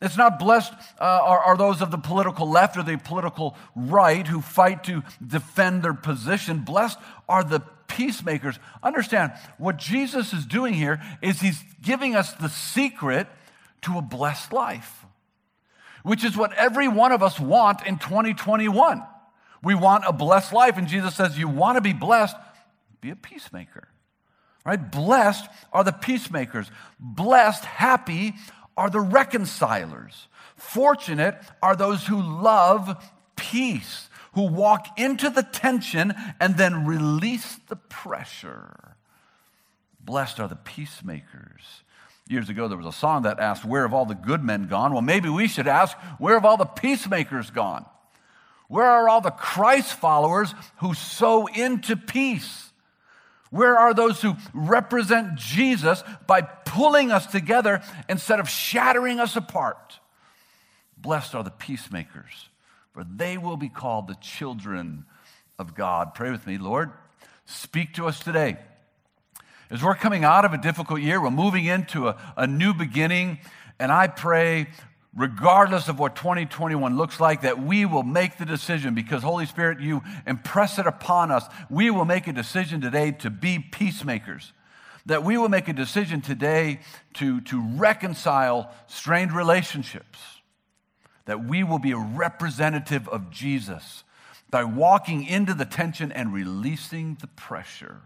It's 0.00 0.16
not 0.16 0.38
blessed 0.38 0.72
uh, 1.00 1.04
are, 1.04 1.40
are, 1.40 1.56
those 1.56 1.82
of 1.82 1.90
the 1.90 1.98
political 1.98 2.48
left 2.48 2.76
or 2.76 2.84
the 2.84 2.96
political 2.96 3.56
right 3.74 4.24
who 4.24 4.40
fight 4.40 4.84
to 4.84 5.02
defend 5.26 5.82
their 5.82 5.94
position. 5.94 6.60
Blessed 6.60 6.98
are 7.28 7.42
the 7.42 7.60
peacemakers. 7.88 8.56
Understand, 8.84 9.32
what 9.58 9.78
Jesus 9.78 10.32
is 10.32 10.46
doing 10.46 10.74
here 10.74 11.02
is 11.22 11.40
he's 11.40 11.60
giving 11.82 12.14
us 12.14 12.32
the 12.34 12.50
secret 12.50 13.26
to 13.82 13.98
a 13.98 14.02
blessed 14.02 14.52
life 14.52 15.05
which 16.06 16.22
is 16.22 16.36
what 16.36 16.52
every 16.52 16.86
one 16.86 17.10
of 17.10 17.20
us 17.20 17.40
want 17.40 17.84
in 17.84 17.98
2021. 17.98 19.02
We 19.64 19.74
want 19.74 20.04
a 20.06 20.12
blessed 20.12 20.52
life. 20.52 20.78
And 20.78 20.86
Jesus 20.86 21.16
says, 21.16 21.36
You 21.36 21.48
want 21.48 21.78
to 21.78 21.80
be 21.80 21.92
blessed? 21.92 22.36
Be 23.00 23.10
a 23.10 23.16
peacemaker. 23.16 23.88
Right? 24.64 24.90
Blessed 24.90 25.48
are 25.72 25.82
the 25.82 25.92
peacemakers. 25.92 26.70
Blessed, 27.00 27.64
happy 27.64 28.34
are 28.76 28.88
the 28.88 29.00
reconcilers. 29.00 30.28
Fortunate 30.54 31.34
are 31.60 31.74
those 31.74 32.06
who 32.06 32.22
love 32.22 33.04
peace, 33.34 34.08
who 34.34 34.46
walk 34.46 34.86
into 34.96 35.28
the 35.28 35.42
tension 35.42 36.14
and 36.38 36.56
then 36.56 36.86
release 36.86 37.58
the 37.66 37.76
pressure. 37.76 38.94
Blessed 39.98 40.38
are 40.38 40.48
the 40.48 40.54
peacemakers. 40.54 41.82
Years 42.28 42.48
ago, 42.48 42.66
there 42.66 42.76
was 42.76 42.86
a 42.86 42.92
song 42.92 43.22
that 43.22 43.38
asked, 43.38 43.64
Where 43.64 43.82
have 43.82 43.94
all 43.94 44.04
the 44.04 44.14
good 44.14 44.42
men 44.42 44.66
gone? 44.66 44.92
Well, 44.92 45.02
maybe 45.02 45.28
we 45.28 45.46
should 45.46 45.68
ask, 45.68 45.96
Where 46.18 46.34
have 46.34 46.44
all 46.44 46.56
the 46.56 46.64
peacemakers 46.64 47.50
gone? 47.50 47.86
Where 48.68 48.84
are 48.84 49.08
all 49.08 49.20
the 49.20 49.30
Christ 49.30 49.94
followers 49.94 50.52
who 50.78 50.94
sow 50.94 51.46
into 51.46 51.96
peace? 51.96 52.72
Where 53.50 53.78
are 53.78 53.94
those 53.94 54.20
who 54.20 54.34
represent 54.52 55.36
Jesus 55.36 56.02
by 56.26 56.42
pulling 56.42 57.12
us 57.12 57.26
together 57.26 57.80
instead 58.08 58.40
of 58.40 58.48
shattering 58.48 59.20
us 59.20 59.36
apart? 59.36 60.00
Blessed 60.98 61.34
are 61.36 61.44
the 61.44 61.50
peacemakers, 61.50 62.48
for 62.92 63.04
they 63.04 63.38
will 63.38 63.56
be 63.56 63.68
called 63.68 64.08
the 64.08 64.16
children 64.16 65.04
of 65.58 65.74
God. 65.74 66.14
Pray 66.14 66.32
with 66.32 66.46
me, 66.46 66.58
Lord. 66.58 66.90
Speak 67.44 67.94
to 67.94 68.08
us 68.08 68.18
today. 68.18 68.58
As 69.68 69.82
we're 69.82 69.96
coming 69.96 70.22
out 70.22 70.44
of 70.44 70.52
a 70.52 70.58
difficult 70.58 71.00
year, 71.00 71.20
we're 71.20 71.30
moving 71.30 71.64
into 71.64 72.06
a, 72.08 72.16
a 72.36 72.46
new 72.46 72.72
beginning, 72.72 73.40
and 73.80 73.90
I 73.90 74.06
pray, 74.06 74.68
regardless 75.16 75.88
of 75.88 75.98
what 75.98 76.14
2021 76.14 76.96
looks 76.96 77.18
like, 77.18 77.42
that 77.42 77.60
we 77.60 77.84
will 77.84 78.04
make 78.04 78.38
the 78.38 78.44
decision 78.44 78.94
because, 78.94 79.24
Holy 79.24 79.44
Spirit, 79.44 79.80
you 79.80 80.02
impress 80.24 80.78
it 80.78 80.86
upon 80.86 81.32
us. 81.32 81.44
We 81.68 81.90
will 81.90 82.04
make 82.04 82.28
a 82.28 82.32
decision 82.32 82.80
today 82.80 83.10
to 83.10 83.30
be 83.30 83.58
peacemakers. 83.58 84.52
That 85.06 85.24
we 85.24 85.36
will 85.36 85.48
make 85.48 85.66
a 85.66 85.72
decision 85.72 86.20
today 86.20 86.80
to, 87.14 87.40
to 87.42 87.60
reconcile 87.76 88.72
strained 88.86 89.32
relationships. 89.32 90.18
That 91.24 91.44
we 91.44 91.64
will 91.64 91.80
be 91.80 91.90
a 91.90 91.98
representative 91.98 93.08
of 93.08 93.30
Jesus 93.30 94.04
by 94.48 94.62
walking 94.62 95.26
into 95.26 95.54
the 95.54 95.64
tension 95.64 96.12
and 96.12 96.32
releasing 96.32 97.16
the 97.20 97.26
pressure. 97.26 98.00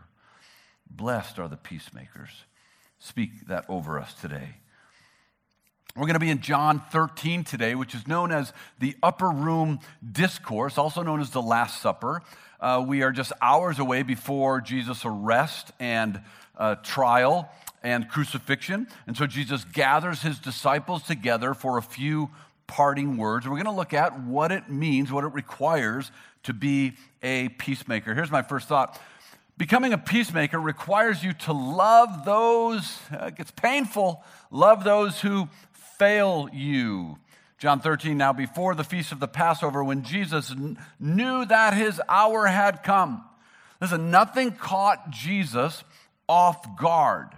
Blessed 0.90 1.38
are 1.38 1.48
the 1.48 1.56
peacemakers. 1.56 2.30
Speak 2.98 3.46
that 3.46 3.64
over 3.68 3.98
us 3.98 4.12
today. 4.14 4.56
We're 5.96 6.06
going 6.06 6.14
to 6.14 6.20
be 6.20 6.30
in 6.30 6.40
John 6.40 6.82
13 6.92 7.44
today, 7.44 7.74
which 7.74 7.94
is 7.94 8.06
known 8.06 8.30
as 8.30 8.52
the 8.78 8.94
Upper 9.02 9.28
Room 9.28 9.80
Discourse, 10.12 10.78
also 10.78 11.02
known 11.02 11.20
as 11.20 11.30
the 11.30 11.42
Last 11.42 11.80
Supper. 11.80 12.22
Uh, 12.60 12.84
we 12.86 13.02
are 13.02 13.10
just 13.10 13.32
hours 13.42 13.78
away 13.78 14.02
before 14.02 14.60
Jesus' 14.60 15.04
arrest 15.04 15.72
and 15.80 16.20
uh, 16.56 16.76
trial 16.76 17.50
and 17.82 18.08
crucifixion. 18.08 18.86
And 19.06 19.16
so 19.16 19.26
Jesus 19.26 19.64
gathers 19.64 20.22
his 20.22 20.38
disciples 20.38 21.02
together 21.02 21.54
for 21.54 21.78
a 21.78 21.82
few 21.82 22.30
parting 22.66 23.16
words. 23.16 23.48
We're 23.48 23.56
going 23.56 23.64
to 23.64 23.72
look 23.72 23.94
at 23.94 24.20
what 24.20 24.52
it 24.52 24.70
means, 24.70 25.10
what 25.10 25.24
it 25.24 25.34
requires 25.34 26.12
to 26.44 26.52
be 26.52 26.92
a 27.22 27.48
peacemaker. 27.48 28.14
Here's 28.14 28.30
my 28.30 28.42
first 28.42 28.68
thought 28.68 29.00
Becoming 29.60 29.92
a 29.92 29.98
peacemaker 29.98 30.58
requires 30.58 31.22
you 31.22 31.34
to 31.34 31.52
love 31.52 32.24
those, 32.24 32.98
uh, 33.12 33.26
it 33.26 33.36
gets 33.36 33.50
painful, 33.50 34.24
love 34.50 34.84
those 34.84 35.20
who 35.20 35.50
fail 35.98 36.48
you. 36.50 37.18
John 37.58 37.78
13, 37.80 38.16
now 38.16 38.32
before 38.32 38.74
the 38.74 38.84
feast 38.84 39.12
of 39.12 39.20
the 39.20 39.28
Passover, 39.28 39.84
when 39.84 40.02
Jesus 40.02 40.54
knew 40.98 41.44
that 41.44 41.74
his 41.74 42.00
hour 42.08 42.46
had 42.46 42.82
come. 42.82 43.22
Listen, 43.82 44.10
nothing 44.10 44.52
caught 44.52 45.10
Jesus 45.10 45.84
off 46.26 46.78
guard, 46.78 47.28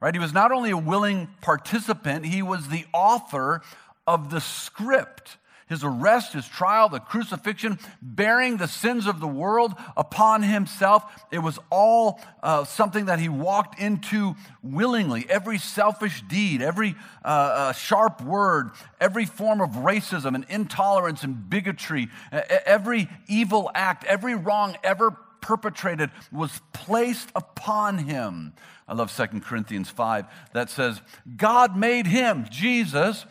right? 0.00 0.12
He 0.12 0.18
was 0.18 0.32
not 0.32 0.50
only 0.50 0.70
a 0.70 0.76
willing 0.76 1.28
participant, 1.40 2.26
he 2.26 2.42
was 2.42 2.70
the 2.70 2.86
author 2.92 3.62
of 4.04 4.30
the 4.30 4.40
script 4.40 5.36
his 5.68 5.84
arrest, 5.84 6.32
his 6.32 6.46
trial, 6.46 6.88
the 6.88 7.00
crucifixion, 7.00 7.78
bearing 8.00 8.56
the 8.56 8.68
sins 8.68 9.06
of 9.06 9.20
the 9.20 9.26
world 9.26 9.74
upon 9.96 10.42
himself. 10.42 11.04
It 11.30 11.40
was 11.40 11.58
all 11.70 12.20
uh, 12.42 12.64
something 12.64 13.06
that 13.06 13.18
he 13.18 13.28
walked 13.28 13.78
into 13.78 14.34
willingly. 14.62 15.26
Every 15.28 15.58
selfish 15.58 16.22
deed, 16.22 16.62
every 16.62 16.94
uh, 17.24 17.28
uh, 17.28 17.72
sharp 17.72 18.22
word, 18.22 18.70
every 19.00 19.24
form 19.24 19.60
of 19.60 19.70
racism 19.70 20.34
and 20.34 20.44
intolerance 20.48 21.22
and 21.22 21.48
bigotry, 21.48 22.08
every 22.32 23.08
evil 23.26 23.70
act, 23.74 24.04
every 24.04 24.34
wrong 24.34 24.76
ever 24.82 25.16
perpetrated 25.40 26.10
was 26.32 26.60
placed 26.72 27.30
upon 27.34 27.98
him. 27.98 28.52
I 28.86 28.94
love 28.94 29.14
2 29.14 29.40
Corinthians 29.40 29.90
5 29.90 30.26
that 30.54 30.70
says, 30.70 31.00
God 31.36 31.76
made 31.76 32.06
him, 32.06 32.46
Jesus, 32.50 33.26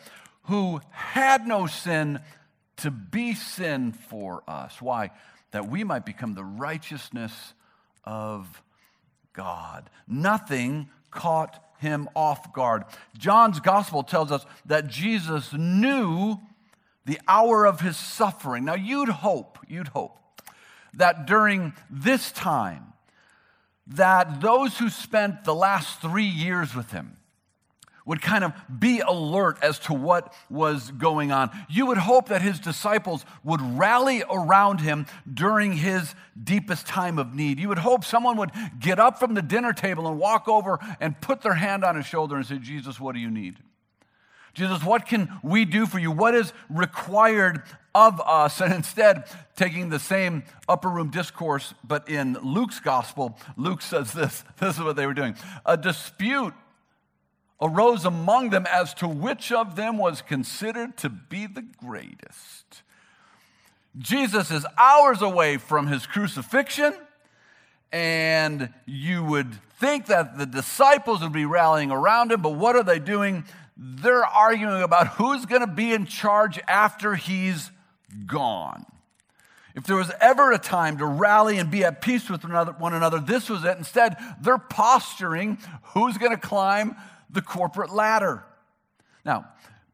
who 0.48 0.80
had 0.90 1.46
no 1.46 1.66
sin 1.66 2.20
to 2.78 2.90
be 2.90 3.34
sin 3.34 3.92
for 3.92 4.42
us. 4.48 4.80
Why? 4.80 5.10
That 5.50 5.68
we 5.68 5.84
might 5.84 6.06
become 6.06 6.34
the 6.34 6.44
righteousness 6.44 7.54
of 8.04 8.62
God. 9.34 9.90
Nothing 10.06 10.88
caught 11.10 11.62
him 11.78 12.08
off 12.16 12.52
guard. 12.52 12.84
John's 13.16 13.60
gospel 13.60 14.02
tells 14.02 14.32
us 14.32 14.44
that 14.66 14.88
Jesus 14.88 15.52
knew 15.52 16.38
the 17.04 17.20
hour 17.28 17.66
of 17.66 17.80
his 17.80 17.96
suffering. 17.96 18.64
Now, 18.64 18.74
you'd 18.74 19.08
hope, 19.08 19.58
you'd 19.68 19.88
hope 19.88 20.18
that 20.94 21.26
during 21.26 21.74
this 21.90 22.32
time, 22.32 22.94
that 23.86 24.40
those 24.40 24.78
who 24.78 24.88
spent 24.88 25.44
the 25.44 25.54
last 25.54 26.00
three 26.00 26.24
years 26.24 26.74
with 26.74 26.90
him, 26.90 27.17
would 28.08 28.22
kind 28.22 28.42
of 28.42 28.52
be 28.80 29.00
alert 29.00 29.58
as 29.62 29.78
to 29.78 29.92
what 29.92 30.32
was 30.48 30.90
going 30.92 31.30
on. 31.30 31.50
You 31.68 31.84
would 31.86 31.98
hope 31.98 32.28
that 32.28 32.40
his 32.40 32.58
disciples 32.58 33.24
would 33.44 33.60
rally 33.60 34.24
around 34.30 34.80
him 34.80 35.04
during 35.32 35.74
his 35.74 36.14
deepest 36.42 36.86
time 36.86 37.18
of 37.18 37.34
need. 37.34 37.60
You 37.60 37.68
would 37.68 37.78
hope 37.78 38.04
someone 38.04 38.38
would 38.38 38.50
get 38.80 38.98
up 38.98 39.18
from 39.18 39.34
the 39.34 39.42
dinner 39.42 39.74
table 39.74 40.08
and 40.08 40.18
walk 40.18 40.48
over 40.48 40.78
and 41.00 41.20
put 41.20 41.42
their 41.42 41.54
hand 41.54 41.84
on 41.84 41.96
his 41.96 42.06
shoulder 42.06 42.36
and 42.36 42.46
say, 42.46 42.58
Jesus, 42.58 42.98
what 42.98 43.14
do 43.14 43.20
you 43.20 43.30
need? 43.30 43.58
Jesus, 44.54 44.82
what 44.82 45.06
can 45.06 45.28
we 45.42 45.66
do 45.66 45.84
for 45.84 45.98
you? 45.98 46.10
What 46.10 46.34
is 46.34 46.54
required 46.70 47.62
of 47.94 48.22
us? 48.22 48.62
And 48.62 48.72
instead, 48.72 49.24
taking 49.54 49.90
the 49.90 49.98
same 49.98 50.44
upper 50.66 50.88
room 50.88 51.10
discourse, 51.10 51.74
but 51.84 52.08
in 52.08 52.38
Luke's 52.42 52.80
gospel, 52.80 53.38
Luke 53.58 53.82
says 53.82 54.14
this 54.14 54.44
this 54.58 54.78
is 54.78 54.82
what 54.82 54.96
they 54.96 55.04
were 55.04 55.14
doing. 55.14 55.36
A 55.66 55.76
dispute 55.76 56.54
arose 57.60 58.04
among 58.04 58.50
them 58.50 58.66
as 58.70 58.94
to 58.94 59.08
which 59.08 59.50
of 59.50 59.76
them 59.76 59.98
was 59.98 60.22
considered 60.22 60.96
to 60.96 61.08
be 61.08 61.46
the 61.46 61.62
greatest. 61.62 62.82
Jesus 63.98 64.50
is 64.50 64.64
hours 64.76 65.22
away 65.22 65.56
from 65.56 65.88
his 65.88 66.06
crucifixion, 66.06 66.94
and 67.90 68.72
you 68.86 69.24
would 69.24 69.54
think 69.80 70.06
that 70.06 70.38
the 70.38 70.46
disciples 70.46 71.20
would 71.22 71.32
be 71.32 71.46
rallying 71.46 71.90
around 71.90 72.30
him, 72.30 72.42
but 72.42 72.54
what 72.54 72.76
are 72.76 72.84
they 72.84 72.98
doing? 72.98 73.44
They're 73.76 74.24
arguing 74.24 74.82
about 74.82 75.08
who's 75.08 75.46
going 75.46 75.62
to 75.62 75.66
be 75.66 75.92
in 75.92 76.06
charge 76.06 76.60
after 76.68 77.14
he's 77.14 77.70
gone. 78.26 78.84
If 79.74 79.84
there 79.84 79.96
was 79.96 80.10
ever 80.20 80.50
a 80.50 80.58
time 80.58 80.98
to 80.98 81.06
rally 81.06 81.58
and 81.58 81.70
be 81.70 81.84
at 81.84 82.00
peace 82.00 82.28
with 82.28 82.44
one 82.44 82.92
another, 82.92 83.20
this 83.20 83.48
was 83.48 83.64
it. 83.64 83.78
Instead, 83.78 84.16
they're 84.40 84.58
posturing 84.58 85.58
who's 85.94 86.18
going 86.18 86.32
to 86.32 86.38
climb 86.38 86.96
the 87.30 87.42
corporate 87.42 87.90
ladder. 87.90 88.44
Now, 89.24 89.46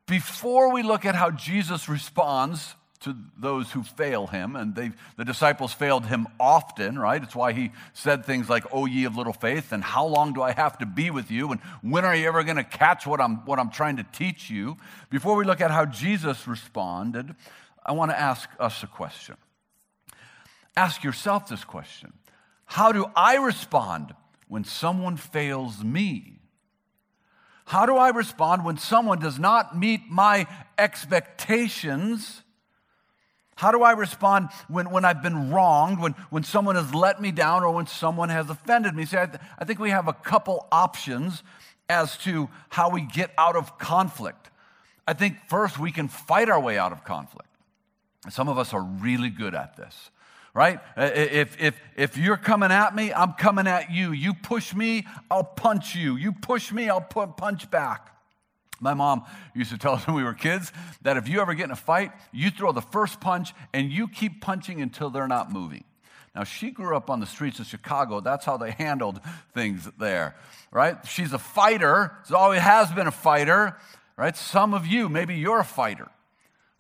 before 0.07 0.73
we 0.73 0.83
look 0.83 1.05
at 1.05 1.15
how 1.15 1.31
Jesus 1.31 1.89
responds 1.89 2.75
to 3.01 3.15
those 3.37 3.71
who 3.73 3.83
fail 3.83 4.27
him, 4.27 4.57
and 4.57 4.75
the 5.17 5.25
disciples 5.27 5.75
failed 5.75 6.07
him 6.07 6.27
often, 6.41 6.99
right? 6.99 7.23
It's 7.23 7.37
why 7.37 7.53
he 7.53 7.71
said 7.93 8.25
things 8.25 8.49
like, 8.49 8.65
"Oh, 8.73 8.87
ye 8.87 9.05
of 9.05 9.15
little 9.15 9.35
faith," 9.35 9.73
and 9.73 9.85
"How 9.85 10.07
long 10.07 10.33
do 10.33 10.43
I 10.43 10.53
have 10.53 10.79
to 10.79 10.87
be 10.87 11.11
with 11.11 11.31
you?" 11.31 11.53
and 11.53 11.61
"When 11.83 12.07
are 12.07 12.15
you 12.15 12.27
ever 12.27 12.43
going 12.45 12.57
to 12.57 12.65
catch 12.65 13.07
what 13.07 13.21
I'm 13.21 13.45
what 13.45 13.59
I'm 13.59 13.69
trying 13.69 13.97
to 13.97 14.05
teach 14.05 14.49
you?" 14.49 14.79
Before 15.11 15.37
we 15.37 15.45
look 15.45 15.61
at 15.61 15.71
how 15.71 15.85
Jesus 15.85 16.49
responded, 16.49 17.37
I 17.85 17.93
want 17.93 18.11
to 18.11 18.19
ask 18.19 18.49
us 18.59 18.83
a 18.83 18.87
question. 18.87 19.37
Ask 20.75 21.05
yourself 21.05 21.49
this 21.49 21.65
question: 21.65 22.15
How 22.65 22.91
do 22.91 23.05
I 23.15 23.37
respond 23.37 24.15
when 24.49 24.65
someone 24.65 25.19
fails 25.19 25.85
me? 25.85 26.34
How 27.65 27.87
do 27.87 27.97
I 27.97 28.11
respond 28.11 28.65
when 28.65 28.77
someone 28.77 29.19
does 29.19 29.39
not 29.39 29.77
meet 29.77 30.03
my 30.11 30.47
expectations? 30.77 32.43
How 33.57 33.71
do 33.71 33.83
I 33.83 33.93
respond 33.93 34.49
when, 34.69 34.91
when 34.91 35.05
I've 35.05 35.23
been 35.23 35.51
wronged, 35.51 36.01
when, 36.01 36.13
when 36.31 36.43
someone 36.43 36.75
has 36.77 36.95
let 36.95 37.21
me 37.21 37.31
down, 37.31 37.63
or 37.63 37.73
when 37.73 37.87
someone 37.87 38.29
has 38.29 38.51
offended 38.51 38.95
me? 38.95 39.05
See, 39.07 39.17
I, 39.17 39.27
th- 39.27 39.41
I 39.59 39.65
think 39.65 39.79
we 39.79 39.91
have 39.91 40.09
a 40.09 40.13
couple 40.13 40.67
options 40.73 41.43
as 41.89 42.17
to 42.19 42.49
how 42.69 42.91
we 42.91 43.03
get 43.03 43.31
out 43.39 43.57
of 43.57 43.79
conflict. 43.79 44.51
I 45.07 45.13
think 45.13 45.37
first 45.49 45.79
we 45.79 45.93
can 45.93 46.09
fight 46.09 46.49
our 46.49 46.61
way 46.61 46.79
out 46.79 46.93
of 46.93 47.05
conflict. 47.05 47.49
Some 48.31 48.49
of 48.49 48.59
us 48.59 48.73
are 48.73 48.83
really 48.83 49.29
good 49.31 49.55
at 49.55 49.77
this 49.77 50.11
right? 50.55 50.79
Uh, 50.97 51.11
if, 51.13 51.61
if, 51.61 51.79
if 51.97 52.17
you're 52.17 52.37
coming 52.37 52.71
at 52.71 52.95
me, 52.95 53.13
I'm 53.13 53.33
coming 53.33 53.67
at 53.67 53.91
you. 53.91 54.13
You 54.13 54.33
push 54.35 54.73
me, 54.75 55.07
I'll 55.31 55.45
punch 55.45 55.97
you. 55.97 56.17
You 56.17 56.33
push 56.33 56.73
me, 56.73 56.89
I'll 56.89 57.01
punch 57.01 57.71
back. 57.71 58.11
My 58.81 58.95
mom 58.95 59.25
used 59.55 59.71
to 59.71 59.79
tell 59.79 59.95
us 59.95 60.07
when 60.07 60.17
we 60.17 60.23
were 60.23 60.35
kids 60.35 60.73
that 61.03 61.17
if 61.17 61.29
you 61.29 61.41
ever 61.41 61.55
get 61.55 61.65
in 61.65 61.71
a 61.73 61.77
fight, 61.77 62.13
you 62.33 62.51
throw 62.51 62.73
the 62.73 62.83
first 62.83 63.21
punch 63.21 63.53
and 63.73 63.91
you 63.91 64.09
keep 64.09 64.41
punching 64.41 64.81
until 64.81 65.11
they're 65.11 65.29
not 65.29 65.53
moving. 65.53 65.85
Now, 66.35 66.45
she 66.45 66.71
grew 66.71 66.97
up 66.97 67.11
on 67.11 67.21
the 67.21 67.27
streets 67.27 67.61
of 67.61 67.67
Chicago. 67.67 68.21
That's 68.21 68.45
how 68.45 68.57
they 68.57 68.73
handled 68.73 69.21
things 69.53 69.89
there, 69.99 70.35
right? 70.73 70.97
She's 71.07 71.33
a 71.33 71.39
fighter. 71.39 72.13
She 72.27 72.35
always 72.35 72.61
has 72.61 72.91
been 72.91 73.07
a 73.07 73.13
fighter, 73.13 73.77
right? 74.17 74.37
Some 74.37 74.75
of 74.75 74.85
you, 74.85 75.09
maybe 75.09 75.37
you're 75.37 75.61
a 75.61 75.65
fighter, 75.65 76.09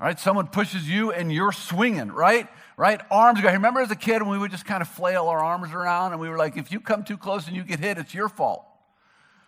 right? 0.00 0.18
Someone 0.18 0.48
pushes 0.48 0.90
you 0.90 1.12
and 1.12 1.32
you're 1.32 1.52
swinging, 1.52 2.10
right? 2.10 2.48
Right? 2.76 3.00
Arms 3.10 3.40
go. 3.40 3.50
Remember 3.50 3.80
as 3.80 3.90
a 3.90 3.96
kid 3.96 4.22
when 4.22 4.30
we 4.30 4.38
would 4.38 4.50
just 4.50 4.64
kind 4.64 4.82
of 4.82 4.88
flail 4.88 5.28
our 5.28 5.38
arms 5.42 5.72
around 5.72 6.12
and 6.12 6.20
we 6.20 6.28
were 6.28 6.38
like, 6.38 6.56
if 6.56 6.72
you 6.72 6.80
come 6.80 7.04
too 7.04 7.16
close 7.16 7.46
and 7.46 7.56
you 7.56 7.62
get 7.62 7.80
hit, 7.80 7.98
it's 7.98 8.14
your 8.14 8.28
fault. 8.28 8.64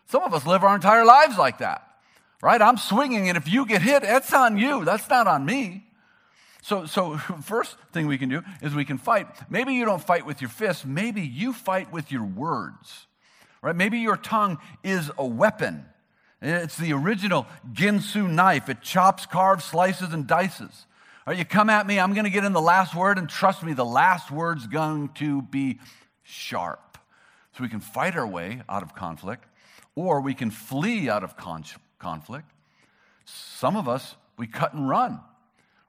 Some 0.06 0.22
of 0.22 0.32
us 0.32 0.46
live 0.46 0.62
our 0.62 0.74
entire 0.74 1.04
lives 1.04 1.36
like 1.36 1.58
that, 1.58 1.88
right? 2.42 2.60
I'm 2.60 2.76
swinging 2.76 3.28
and 3.28 3.36
if 3.36 3.48
you 3.48 3.66
get 3.66 3.82
hit, 3.82 4.02
that's 4.02 4.32
on 4.32 4.56
you. 4.56 4.84
That's 4.84 5.08
not 5.08 5.26
on 5.26 5.44
me. 5.44 5.86
So, 6.62 6.86
so 6.86 7.16
first 7.44 7.76
thing 7.92 8.06
we 8.06 8.18
can 8.18 8.28
do 8.28 8.42
is 8.62 8.74
we 8.74 8.84
can 8.84 8.98
fight. 8.98 9.28
Maybe 9.50 9.74
you 9.74 9.84
don't 9.84 10.02
fight 10.02 10.26
with 10.26 10.40
your 10.40 10.50
fists. 10.50 10.84
Maybe 10.84 11.22
you 11.22 11.52
fight 11.52 11.92
with 11.92 12.12
your 12.12 12.24
words, 12.24 13.06
right? 13.62 13.74
Maybe 13.74 13.98
your 13.98 14.16
tongue 14.16 14.58
is 14.84 15.10
a 15.18 15.26
weapon. 15.26 15.84
It's 16.42 16.76
the 16.76 16.92
original 16.92 17.46
Ginsu 17.72 18.28
knife. 18.28 18.68
It 18.68 18.82
chops, 18.82 19.26
carves, 19.26 19.64
slices, 19.64 20.12
and 20.12 20.26
dices. 20.26 20.85
Or 21.26 21.34
you 21.34 21.44
come 21.44 21.68
at 21.70 21.86
me, 21.86 21.98
I'm 21.98 22.14
going 22.14 22.24
to 22.24 22.30
get 22.30 22.44
in 22.44 22.52
the 22.52 22.60
last 22.60 22.94
word, 22.94 23.18
and 23.18 23.28
trust 23.28 23.64
me, 23.64 23.72
the 23.72 23.84
last 23.84 24.30
word's 24.30 24.66
going 24.68 25.08
to 25.14 25.42
be 25.42 25.80
sharp. 26.22 26.98
So 27.56 27.64
we 27.64 27.68
can 27.68 27.80
fight 27.80 28.16
our 28.16 28.26
way 28.26 28.62
out 28.68 28.82
of 28.84 28.94
conflict, 28.94 29.44
or 29.96 30.20
we 30.20 30.34
can 30.34 30.50
flee 30.50 31.08
out 31.08 31.24
of 31.24 31.36
con- 31.36 31.64
conflict. 31.98 32.48
Some 33.24 33.76
of 33.76 33.88
us, 33.88 34.14
we 34.36 34.46
cut 34.46 34.72
and 34.72 34.88
run, 34.88 35.20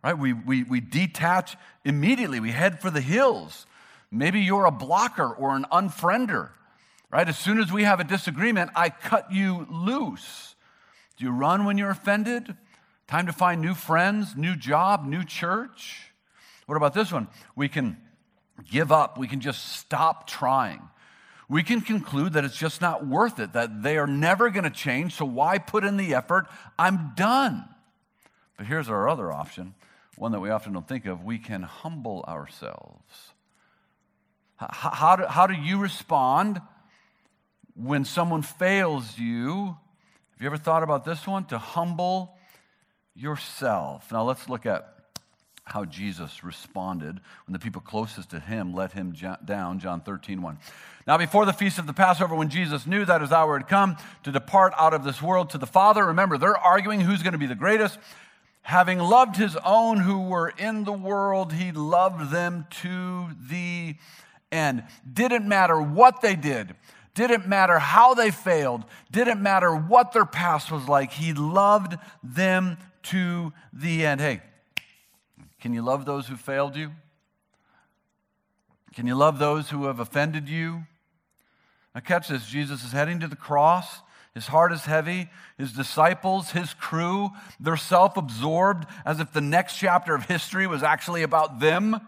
right? 0.04 0.18
We, 0.18 0.34
we, 0.34 0.64
we 0.64 0.80
detach 0.80 1.56
immediately, 1.86 2.40
we 2.40 2.52
head 2.52 2.82
for 2.82 2.90
the 2.90 3.02
hills. 3.02 3.68
Maybe 4.10 4.40
you're 4.40 4.66
a 4.66 4.72
blocker 4.72 5.30
or 5.30 5.56
an 5.56 5.66
unfriender, 5.72 6.50
right? 7.12 7.28
As 7.28 7.38
soon 7.38 7.60
as 7.60 7.72
we 7.72 7.84
have 7.84 8.00
a 8.00 8.04
disagreement, 8.04 8.72
I 8.76 8.90
cut 8.90 9.32
you 9.32 9.68
loose. 9.70 10.56
Do 11.18 11.26
you 11.26 11.32
run 11.32 11.66
when 11.66 11.78
you're 11.78 11.92
offended? 11.92 12.56
Time 13.08 13.28
to 13.28 13.34
find 13.34 13.62
new 13.62 13.74
friends, 13.74 14.36
new 14.36 14.56
job, 14.56 15.06
new 15.06 15.24
church? 15.24 16.12
What 16.66 16.76
about 16.76 16.94
this 16.94 17.12
one? 17.12 17.30
We 17.56 17.70
can 17.70 17.98
give 18.70 18.92
up. 18.92 19.18
We 19.18 19.28
can 19.28 19.40
just 19.40 19.78
stop 19.78 20.28
trying. 20.28 20.82
We 21.48 21.64
can 21.64 21.80
conclude 21.80 22.34
that 22.34 22.44
it's 22.44 22.58
just 22.58 22.82
not 22.82 23.08
worth 23.08 23.40
it, 23.40 23.54
that 23.54 23.82
they 23.82 23.98
are 23.98 24.08
never 24.08 24.50
going 24.50 24.66
to 24.66 24.70
change, 24.70 25.16
so 25.16 25.24
why 25.24 25.58
put 25.58 25.86
in 25.86 25.96
the 25.96 26.14
effort? 26.14 26.48
I'm 26.78 27.14
done. 27.16 27.64
But 28.58 28.66
here's 28.66 28.90
our 28.90 29.08
other 29.08 29.32
option, 29.32 29.76
one 30.18 30.34
that 30.34 30.42
we 30.42 30.50
often 30.50 30.74
don't 30.74 30.88
think 30.88 31.06
of. 31.06 31.24
We 31.24 31.38
can 31.38 31.62
humble 31.64 32.26
ourselves. 32.28 33.32
How, 34.58 35.16
do, 35.16 35.26
how 35.28 35.48
do 35.48 35.54
you 35.54 35.80
respond 35.80 36.60
when 37.76 38.04
someone 38.04 38.42
fails 38.42 39.18
you? 39.18 39.78
Have 40.32 40.42
you 40.42 40.48
ever 40.48 40.58
thought 40.58 40.84
about 40.84 41.06
this 41.06 41.26
one? 41.26 41.46
To 41.46 41.58
humble 41.58 42.37
yourself. 43.18 44.12
Now 44.12 44.24
let's 44.24 44.48
look 44.48 44.66
at 44.66 44.94
how 45.66 45.84
Jesus 45.84 46.44
responded 46.44 47.20
when 47.46 47.54
the 47.54 47.60
people 47.60 47.82
closest 47.82 48.30
to 48.30 48.40
him 48.40 48.74
let 48.74 48.94
him 48.94 49.14
down, 49.44 49.80
John 49.80 50.02
13, 50.02 50.42
1. 50.42 50.58
Now, 51.06 51.18
before 51.18 51.46
the 51.46 51.54
feast 51.54 51.78
of 51.78 51.88
the 51.88 51.94
Passover, 51.94 52.36
when 52.36 52.50
Jesus 52.50 52.86
knew 52.86 53.06
that 53.06 53.22
his 53.22 53.32
hour 53.32 53.58
had 53.58 53.68
come 53.68 53.98
to 54.24 54.32
depart 54.32 54.74
out 54.78 54.94
of 54.94 55.04
this 55.04 55.22
world 55.22 55.50
to 55.52 55.58
the 55.58 55.66
Father, 55.66 56.06
remember, 56.06 56.38
they're 56.38 56.58
arguing 56.58 57.02
who's 57.02 57.24
going 57.24 57.34
to 57.34 57.40
be 57.40 57.46
the 57.46 57.56
greatest. 57.56 57.98
Having 58.62 59.00
loved 59.00 59.38
his 59.38 59.56
own 59.66 60.00
who 60.00 60.28
were 60.28 60.50
in 60.50 60.84
the 60.84 60.94
world, 60.94 61.54
he 61.54 61.72
loved 61.72 62.32
them 62.32 62.66
to 62.82 63.28
the 63.50 63.96
end. 64.52 64.84
Didn't 65.12 65.48
matter 65.48 65.82
what 65.82 66.22
they 66.22 66.36
did, 66.36 66.76
didn't 67.14 67.48
matter 67.48 67.80
how 67.80 68.14
they 68.14 68.30
failed, 68.30 68.84
didn't 69.10 69.42
matter 69.42 69.74
what 69.74 70.12
their 70.12 70.26
past 70.26 70.72
was 70.72 70.88
like, 70.88 71.14
he 71.14 71.34
loved 71.34 71.98
them 72.22 72.78
to 73.04 73.54
the 73.74 74.06
end. 74.06 74.22
Hey, 74.22 74.42
can 75.60 75.74
you 75.74 75.82
love 75.82 76.06
those 76.06 76.28
who 76.28 76.36
failed 76.36 76.76
you? 76.76 76.92
Can 78.94 79.06
you 79.06 79.16
love 79.16 79.40
those 79.40 79.70
who 79.70 79.86
have 79.86 80.00
offended 80.00 80.50
you? 80.50 80.84
Now, 81.94 82.02
catch 82.02 82.28
this 82.28 82.46
Jesus 82.46 82.84
is 82.84 82.92
heading 82.92 83.20
to 83.20 83.28
the 83.28 83.36
cross. 83.36 84.02
His 84.34 84.48
heart 84.48 84.72
is 84.72 84.86
heavy. 84.86 85.30
His 85.58 85.74
disciples, 85.74 86.52
his 86.52 86.74
crew, 86.76 87.32
they're 87.60 87.78
self 87.78 88.18
absorbed 88.18 88.86
as 89.06 89.20
if 89.20 89.34
the 89.34 89.42
next 89.42 89.78
chapter 89.78 90.14
of 90.14 90.26
history 90.26 90.68
was 90.68 90.84
actually 90.84 91.24
about 91.24 91.60
them. 91.60 92.00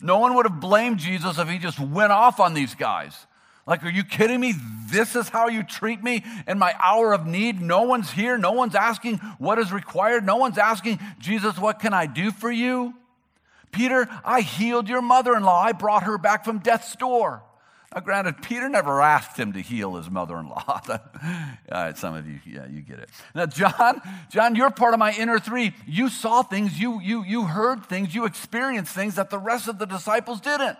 No 0.00 0.18
one 0.18 0.34
would 0.34 0.46
have 0.46 0.60
blamed 0.60 0.98
Jesus 0.98 1.38
if 1.38 1.48
he 1.48 1.58
just 1.58 1.78
went 1.78 2.12
off 2.12 2.40
on 2.40 2.54
these 2.54 2.74
guys. 2.74 3.26
Like, 3.66 3.84
are 3.84 3.90
you 3.90 4.04
kidding 4.04 4.40
me? 4.40 4.54
This 4.90 5.16
is 5.16 5.28
how 5.28 5.48
you 5.48 5.64
treat 5.64 6.02
me 6.02 6.24
in 6.46 6.58
my 6.58 6.74
hour 6.78 7.12
of 7.12 7.26
need? 7.26 7.60
No 7.60 7.82
one's 7.82 8.10
here. 8.10 8.38
No 8.38 8.52
one's 8.52 8.76
asking 8.76 9.18
what 9.38 9.58
is 9.58 9.72
required. 9.72 10.24
No 10.24 10.36
one's 10.36 10.58
asking, 10.58 11.00
Jesus, 11.18 11.58
what 11.58 11.80
can 11.80 11.92
I 11.92 12.06
do 12.06 12.30
for 12.30 12.50
you? 12.50 12.94
Peter, 13.72 14.08
I 14.24 14.40
healed 14.40 14.88
your 14.88 15.02
mother 15.02 15.34
in 15.36 15.42
law. 15.42 15.60
I 15.60 15.72
brought 15.72 16.04
her 16.04 16.16
back 16.16 16.44
from 16.44 16.60
death's 16.60 16.94
door. 16.94 17.42
Now, 17.94 18.00
granted, 18.00 18.42
Peter 18.42 18.68
never 18.68 19.00
asked 19.00 19.36
him 19.36 19.52
to 19.54 19.60
heal 19.60 19.96
his 19.96 20.10
mother 20.10 20.36
in 20.38 20.48
law. 20.48 20.80
All 20.88 20.98
right, 21.72 21.96
some 21.96 22.14
of 22.14 22.28
you, 22.28 22.38
yeah, 22.44 22.66
you 22.66 22.82
get 22.82 22.98
it. 22.98 23.08
Now, 23.34 23.46
John, 23.46 24.00
John, 24.30 24.54
you're 24.54 24.70
part 24.70 24.92
of 24.92 25.00
my 25.00 25.12
inner 25.12 25.38
three. 25.38 25.74
You 25.86 26.08
saw 26.08 26.42
things, 26.42 26.78
you, 26.78 27.00
you, 27.00 27.24
you 27.24 27.44
heard 27.44 27.86
things, 27.86 28.14
you 28.14 28.24
experienced 28.24 28.94
things 28.94 29.16
that 29.16 29.30
the 29.30 29.38
rest 29.38 29.66
of 29.66 29.78
the 29.78 29.86
disciples 29.86 30.40
didn't. 30.40 30.76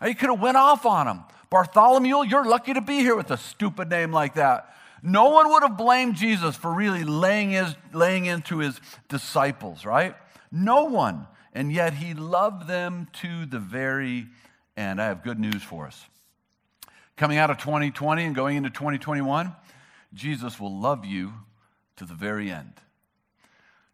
Now, 0.00 0.08
you 0.08 0.14
could 0.14 0.30
have 0.30 0.40
went 0.40 0.56
off 0.56 0.84
on 0.84 1.06
them. 1.06 1.24
Bartholomew, 1.50 2.24
you're 2.26 2.44
lucky 2.44 2.74
to 2.74 2.80
be 2.80 2.98
here 2.98 3.16
with 3.16 3.30
a 3.30 3.36
stupid 3.36 3.88
name 3.88 4.12
like 4.12 4.34
that. 4.34 4.74
No 5.02 5.30
one 5.30 5.48
would 5.50 5.62
have 5.62 5.76
blamed 5.76 6.16
Jesus 6.16 6.56
for 6.56 6.72
really 6.72 7.04
laying, 7.04 7.50
his, 7.50 7.74
laying 7.92 8.26
into 8.26 8.58
his 8.58 8.80
disciples, 9.08 9.84
right? 9.84 10.16
No 10.50 10.84
one. 10.84 11.26
And 11.52 11.72
yet 11.72 11.94
he 11.94 12.14
loved 12.14 12.66
them 12.66 13.08
to 13.20 13.46
the 13.46 13.58
very 13.58 14.26
end. 14.76 15.00
I 15.00 15.06
have 15.06 15.22
good 15.22 15.38
news 15.38 15.62
for 15.62 15.86
us. 15.86 16.04
Coming 17.16 17.38
out 17.38 17.50
of 17.50 17.58
2020 17.58 18.24
and 18.24 18.34
going 18.34 18.56
into 18.56 18.70
2021, 18.70 19.54
Jesus 20.12 20.60
will 20.60 20.78
love 20.78 21.06
you 21.06 21.32
to 21.96 22.04
the 22.04 22.14
very 22.14 22.50
end. 22.50 22.72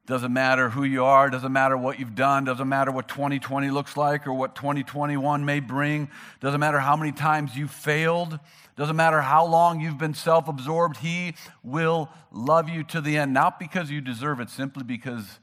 Doesn't 0.05 0.33
matter 0.33 0.69
who 0.69 0.83
you 0.83 1.05
are, 1.05 1.31
doesn't 1.31 1.53
matter 1.53 1.77
what 1.77 2.01
you've 2.01 2.17
done, 2.17 2.45
doesn't 2.45 2.69
matter 2.69 2.91
what 2.91 3.07
2020 3.07 3.71
looks 3.71 3.97
like 3.97 4.27
or 4.27 4.33
what 4.33 4.57
2021 4.57 5.45
may 5.45 5.61
bring, 5.61 6.11
doesn't 6.41 6.59
matter 6.59 6.81
how 6.81 6.97
many 6.97 7.13
times 7.13 7.57
you've 7.57 7.71
failed, 7.71 8.41
doesn't 8.77 8.97
matter 8.97 9.21
how 9.21 9.47
long 9.47 9.81
you've 9.81 9.99
been 9.99 10.15
self 10.15 10.49
absorbed, 10.49 10.97
He 10.97 11.35
will 11.63 12.09
love 12.33 12.69
you 12.69 12.83
to 12.85 13.01
the 13.01 13.17
end. 13.17 13.33
Not 13.33 13.61
because 13.61 13.93
you 13.93 14.01
deserve 14.01 14.41
it, 14.41 14.51
simply 14.51 14.83
because 14.83 15.39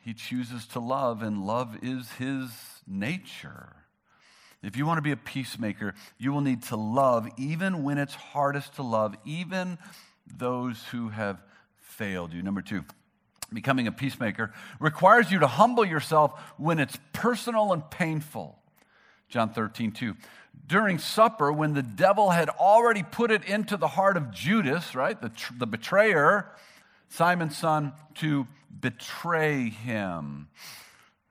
He 0.00 0.14
chooses 0.14 0.66
to 0.68 0.80
love, 0.80 1.22
and 1.22 1.46
love 1.46 1.78
is 1.80 2.10
His 2.12 2.50
nature. 2.88 3.76
If 4.64 4.76
you 4.76 4.84
want 4.84 4.98
to 4.98 5.02
be 5.02 5.12
a 5.12 5.16
peacemaker, 5.16 5.94
you 6.18 6.32
will 6.32 6.40
need 6.40 6.64
to 6.64 6.76
love 6.76 7.28
even 7.36 7.84
when 7.84 7.98
it's 7.98 8.14
hardest 8.14 8.74
to 8.76 8.82
love, 8.82 9.14
even 9.24 9.78
those 10.26 10.82
who 10.90 11.10
have 11.10 11.40
failed 11.78 12.32
you. 12.32 12.42
Number 12.42 12.62
two, 12.62 12.84
becoming 13.52 13.86
a 13.86 13.92
peacemaker 13.92 14.52
requires 14.80 15.30
you 15.30 15.38
to 15.40 15.46
humble 15.46 15.84
yourself 15.84 16.40
when 16.56 16.78
it's 16.78 16.98
personal 17.12 17.72
and 17.72 17.88
painful. 17.90 18.58
John 19.28 19.50
13, 19.50 19.92
2. 19.92 20.14
During 20.66 20.98
supper, 20.98 21.52
when 21.52 21.74
the 21.74 21.82
devil 21.82 22.30
had 22.30 22.48
already 22.48 23.02
put 23.02 23.30
it 23.30 23.44
into 23.44 23.76
the 23.76 23.88
heart 23.88 24.16
of 24.16 24.30
Judas, 24.30 24.94
right, 24.94 25.20
the, 25.20 25.30
the 25.58 25.66
betrayer, 25.66 26.50
Simon's 27.08 27.56
son, 27.56 27.92
to 28.16 28.46
betray 28.80 29.68
him. 29.68 30.48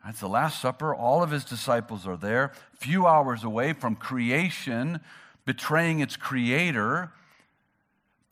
That's 0.05 0.19
the 0.19 0.29
Last 0.29 0.61
Supper. 0.61 0.93
All 0.93 1.23
of 1.23 1.31
his 1.31 1.43
disciples 1.43 2.05
are 2.05 2.17
there, 2.17 2.53
few 2.75 3.07
hours 3.07 3.43
away 3.43 3.73
from 3.73 3.95
creation, 3.95 4.99
betraying 5.45 5.99
its 5.99 6.15
creator 6.15 7.11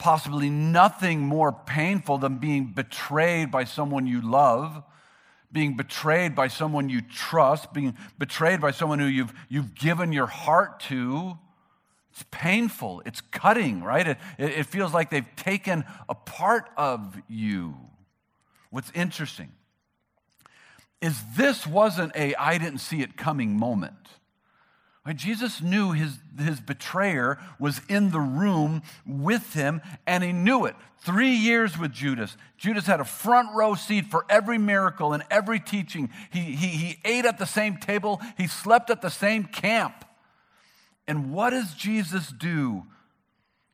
possibly 0.03 0.49
nothing 0.49 1.21
more 1.21 1.53
painful 1.53 2.17
than 2.17 2.37
being 2.37 2.65
betrayed 2.65 3.49
by 3.49 3.63
someone 3.63 4.05
you 4.05 4.19
love, 4.19 4.83
being 5.49 5.77
betrayed 5.77 6.35
by 6.35 6.49
someone 6.49 6.89
you 6.89 6.99
trust, 6.99 7.71
being 7.71 7.95
betrayed 8.19 8.59
by 8.59 8.69
someone 8.69 8.99
who 8.99 9.05
you've, 9.05 9.33
you've 9.47 9.73
given 9.73 10.11
your 10.11 10.27
heart 10.27 10.81
to. 10.81 11.37
It's 12.11 12.25
painful. 12.31 13.01
It's 13.05 13.21
cutting, 13.21 13.81
right? 13.81 14.05
It, 14.05 14.17
it 14.37 14.65
feels 14.65 14.93
like 14.93 15.09
they've 15.09 15.35
taken 15.37 15.85
a 16.09 16.15
part 16.15 16.69
of 16.75 17.15
you. 17.29 17.73
What's 18.71 18.91
interesting 18.93 19.53
is 21.01 21.17
this 21.37 21.65
wasn't 21.65 22.13
a 22.13 22.35
I 22.35 22.57
didn't 22.57 22.79
see 22.79 23.01
it 23.01 23.15
coming 23.15 23.57
moment. 23.57 24.09
Jesus 25.11 25.61
knew 25.61 25.91
his, 25.91 26.17
his 26.39 26.61
betrayer 26.61 27.37
was 27.59 27.81
in 27.89 28.11
the 28.11 28.21
room 28.21 28.81
with 29.05 29.53
him, 29.53 29.81
and 30.07 30.23
he 30.23 30.31
knew 30.31 30.63
it. 30.63 30.75
Three 30.99 31.31
years 31.31 31.77
with 31.77 31.91
Judas. 31.91 32.37
Judas 32.57 32.85
had 32.85 33.01
a 33.01 33.05
front 33.05 33.53
row 33.53 33.75
seat 33.75 34.05
for 34.05 34.25
every 34.29 34.57
miracle 34.57 35.11
and 35.11 35.23
every 35.29 35.59
teaching. 35.59 36.09
He, 36.31 36.39
he, 36.39 36.67
he 36.67 36.99
ate 37.03 37.25
at 37.25 37.37
the 37.37 37.45
same 37.45 37.75
table, 37.75 38.21
he 38.37 38.47
slept 38.47 38.89
at 38.89 39.01
the 39.01 39.09
same 39.09 39.43
camp. 39.43 40.05
And 41.05 41.33
what 41.33 41.49
does 41.49 41.73
Jesus 41.73 42.29
do 42.29 42.83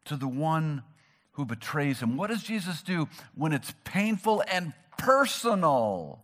to 0.06 0.16
the 0.16 0.28
one 0.28 0.82
who 1.34 1.46
betrays 1.46 2.00
him? 2.00 2.18
What 2.18 2.32
does 2.32 2.42
Jesus 2.42 2.82
do 2.82 3.08
when 3.36 3.54
it's 3.54 3.72
painful 3.84 4.44
and 4.52 4.74
personal? 4.98 6.24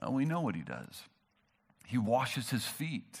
Well, 0.00 0.12
we 0.12 0.24
know 0.24 0.40
what 0.40 0.54
he 0.54 0.62
does. 0.62 1.02
He 1.88 1.98
washes 1.98 2.50
his 2.50 2.64
feet. 2.64 3.18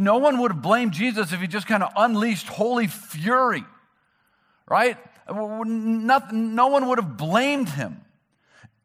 No 0.00 0.18
one 0.18 0.38
would 0.38 0.50
have 0.50 0.62
blamed 0.62 0.92
Jesus 0.92 1.32
if 1.32 1.40
he 1.40 1.46
just 1.46 1.66
kind 1.66 1.82
of 1.82 1.92
unleashed 1.96 2.48
holy 2.48 2.88
fury, 2.88 3.64
right? 4.68 4.98
No 5.28 6.66
one 6.66 6.88
would 6.88 6.98
have 6.98 7.16
blamed 7.16 7.68
him. 7.68 8.00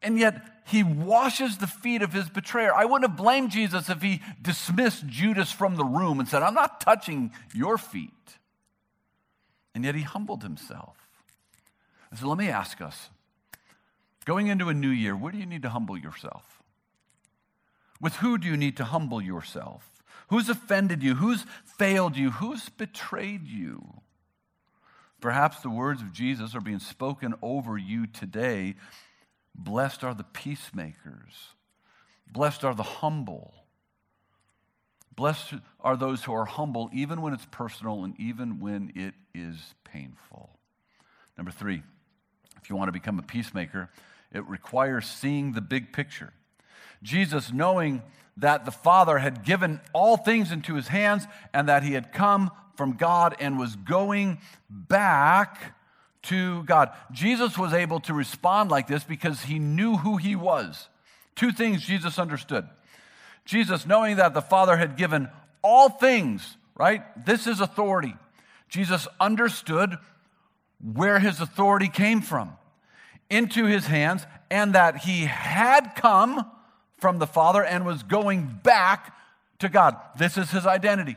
And 0.01 0.17
yet, 0.17 0.41
he 0.65 0.83
washes 0.83 1.57
the 1.57 1.67
feet 1.67 2.03
of 2.03 2.13
his 2.13 2.29
betrayer. 2.29 2.73
I 2.73 2.85
wouldn't 2.85 3.09
have 3.09 3.17
blamed 3.17 3.51
Jesus 3.51 3.89
if 3.89 4.01
he 4.01 4.21
dismissed 4.41 5.07
Judas 5.07 5.51
from 5.51 5.75
the 5.75 5.83
room 5.83 6.19
and 6.19 6.29
said, 6.29 6.43
I'm 6.43 6.53
not 6.53 6.79
touching 6.79 7.31
your 7.53 7.77
feet. 7.77 8.11
And 9.75 9.83
yet, 9.83 9.95
he 9.95 10.03
humbled 10.03 10.43
himself. 10.43 10.95
So, 12.17 12.27
let 12.27 12.37
me 12.37 12.49
ask 12.49 12.81
us 12.81 13.09
going 14.25 14.47
into 14.47 14.69
a 14.69 14.73
new 14.73 14.89
year, 14.89 15.15
where 15.15 15.31
do 15.31 15.37
you 15.37 15.45
need 15.45 15.63
to 15.63 15.69
humble 15.69 15.97
yourself? 15.97 16.61
With 17.99 18.15
who 18.17 18.37
do 18.37 18.47
you 18.47 18.55
need 18.55 18.77
to 18.77 18.85
humble 18.85 19.21
yourself? 19.21 19.98
Who's 20.29 20.49
offended 20.49 21.03
you? 21.03 21.15
Who's 21.15 21.45
failed 21.65 22.15
you? 22.15 22.31
Who's 22.31 22.69
betrayed 22.69 23.47
you? 23.47 24.01
Perhaps 25.21 25.61
the 25.61 25.69
words 25.69 26.01
of 26.01 26.13
Jesus 26.13 26.55
are 26.55 26.61
being 26.61 26.79
spoken 26.79 27.33
over 27.41 27.77
you 27.77 28.07
today. 28.07 28.75
Blessed 29.55 30.03
are 30.03 30.13
the 30.13 30.23
peacemakers. 30.23 31.53
Blessed 32.31 32.63
are 32.63 32.75
the 32.75 32.83
humble. 32.83 33.53
Blessed 35.15 35.55
are 35.81 35.97
those 35.97 36.23
who 36.23 36.33
are 36.33 36.45
humble, 36.45 36.89
even 36.93 37.21
when 37.21 37.33
it's 37.33 37.47
personal 37.51 38.05
and 38.05 38.17
even 38.19 38.59
when 38.59 38.93
it 38.95 39.13
is 39.35 39.75
painful. 39.83 40.49
Number 41.37 41.51
three, 41.51 41.83
if 42.61 42.69
you 42.69 42.75
want 42.75 42.87
to 42.87 42.93
become 42.93 43.19
a 43.19 43.23
peacemaker, 43.23 43.89
it 44.31 44.47
requires 44.47 45.05
seeing 45.05 45.53
the 45.53 45.61
big 45.61 45.91
picture. 45.91 46.33
Jesus, 47.03 47.51
knowing 47.51 48.03
that 48.37 48.65
the 48.65 48.71
Father 48.71 49.17
had 49.17 49.43
given 49.43 49.81
all 49.93 50.17
things 50.17 50.51
into 50.51 50.75
his 50.75 50.87
hands 50.87 51.25
and 51.53 51.67
that 51.67 51.83
he 51.83 51.93
had 51.93 52.13
come 52.13 52.51
from 52.75 52.93
God 52.93 53.35
and 53.39 53.59
was 53.59 53.75
going 53.75 54.39
back 54.69 55.75
to 56.23 56.63
God. 56.63 56.91
Jesus 57.11 57.57
was 57.57 57.73
able 57.73 57.99
to 58.01 58.13
respond 58.13 58.71
like 58.71 58.87
this 58.87 59.03
because 59.03 59.41
he 59.43 59.59
knew 59.59 59.97
who 59.97 60.17
he 60.17 60.35
was. 60.35 60.87
Two 61.35 61.51
things 61.51 61.85
Jesus 61.85 62.19
understood. 62.19 62.67
Jesus, 63.45 63.85
knowing 63.85 64.17
that 64.17 64.33
the 64.33 64.41
Father 64.41 64.77
had 64.77 64.95
given 64.95 65.29
all 65.61 65.89
things, 65.89 66.57
right? 66.75 67.03
This 67.25 67.47
is 67.47 67.59
authority. 67.59 68.15
Jesus 68.69 69.07
understood 69.19 69.97
where 70.81 71.19
his 71.19 71.41
authority 71.41 71.89
came 71.89 72.21
from 72.21 72.53
into 73.29 73.65
his 73.65 73.87
hands 73.87 74.25
and 74.49 74.73
that 74.73 74.97
he 74.97 75.25
had 75.25 75.95
come 75.95 76.45
from 76.99 77.19
the 77.19 77.27
Father 77.27 77.63
and 77.63 77.85
was 77.85 78.03
going 78.03 78.59
back 78.63 79.15
to 79.59 79.69
God. 79.69 79.97
This 80.17 80.37
is 80.37 80.51
his 80.51 80.65
identity. 80.65 81.15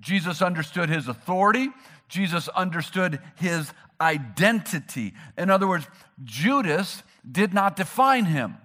Jesus 0.00 0.42
understood 0.42 0.88
his 0.88 1.08
authority. 1.08 1.68
Jesus 2.08 2.48
understood 2.48 3.20
his 3.36 3.72
identity. 4.00 5.14
In 5.36 5.50
other 5.50 5.66
words, 5.66 5.86
Judas 6.24 7.02
did 7.30 7.52
not 7.52 7.76
define 7.76 8.26
him. 8.26 8.56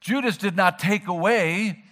Judas 0.00 0.36
did 0.36 0.56
not 0.56 0.78
take 0.78 1.06
away 1.06 1.82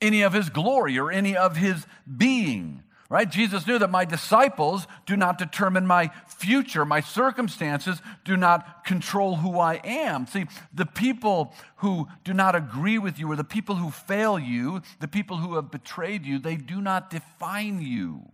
any 0.00 0.22
of 0.22 0.32
his 0.32 0.48
glory 0.48 0.98
or 0.98 1.10
any 1.10 1.36
of 1.36 1.56
his 1.56 1.86
being 2.16 2.82
right? 3.08 3.30
Jesus 3.30 3.66
knew 3.66 3.78
that 3.78 3.90
my 3.90 4.04
disciples 4.04 4.86
do 5.06 5.16
not 5.16 5.38
determine 5.38 5.86
my 5.86 6.10
future. 6.26 6.84
My 6.84 7.00
circumstances 7.00 8.02
do 8.24 8.36
not 8.36 8.84
control 8.84 9.36
who 9.36 9.58
I 9.58 9.80
am. 9.84 10.26
See, 10.26 10.46
the 10.74 10.86
people 10.86 11.54
who 11.76 12.06
do 12.24 12.34
not 12.34 12.54
agree 12.54 12.98
with 12.98 13.18
you 13.18 13.30
or 13.30 13.36
the 13.36 13.44
people 13.44 13.76
who 13.76 13.90
fail 13.90 14.38
you, 14.38 14.82
the 15.00 15.08
people 15.08 15.38
who 15.38 15.54
have 15.54 15.70
betrayed 15.70 16.26
you, 16.26 16.38
they 16.38 16.56
do 16.56 16.80
not 16.80 17.08
define 17.08 17.80
you. 17.80 18.30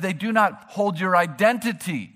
They 0.00 0.12
do 0.12 0.32
not 0.32 0.66
hold 0.68 0.98
your 0.98 1.16
identity. 1.16 2.14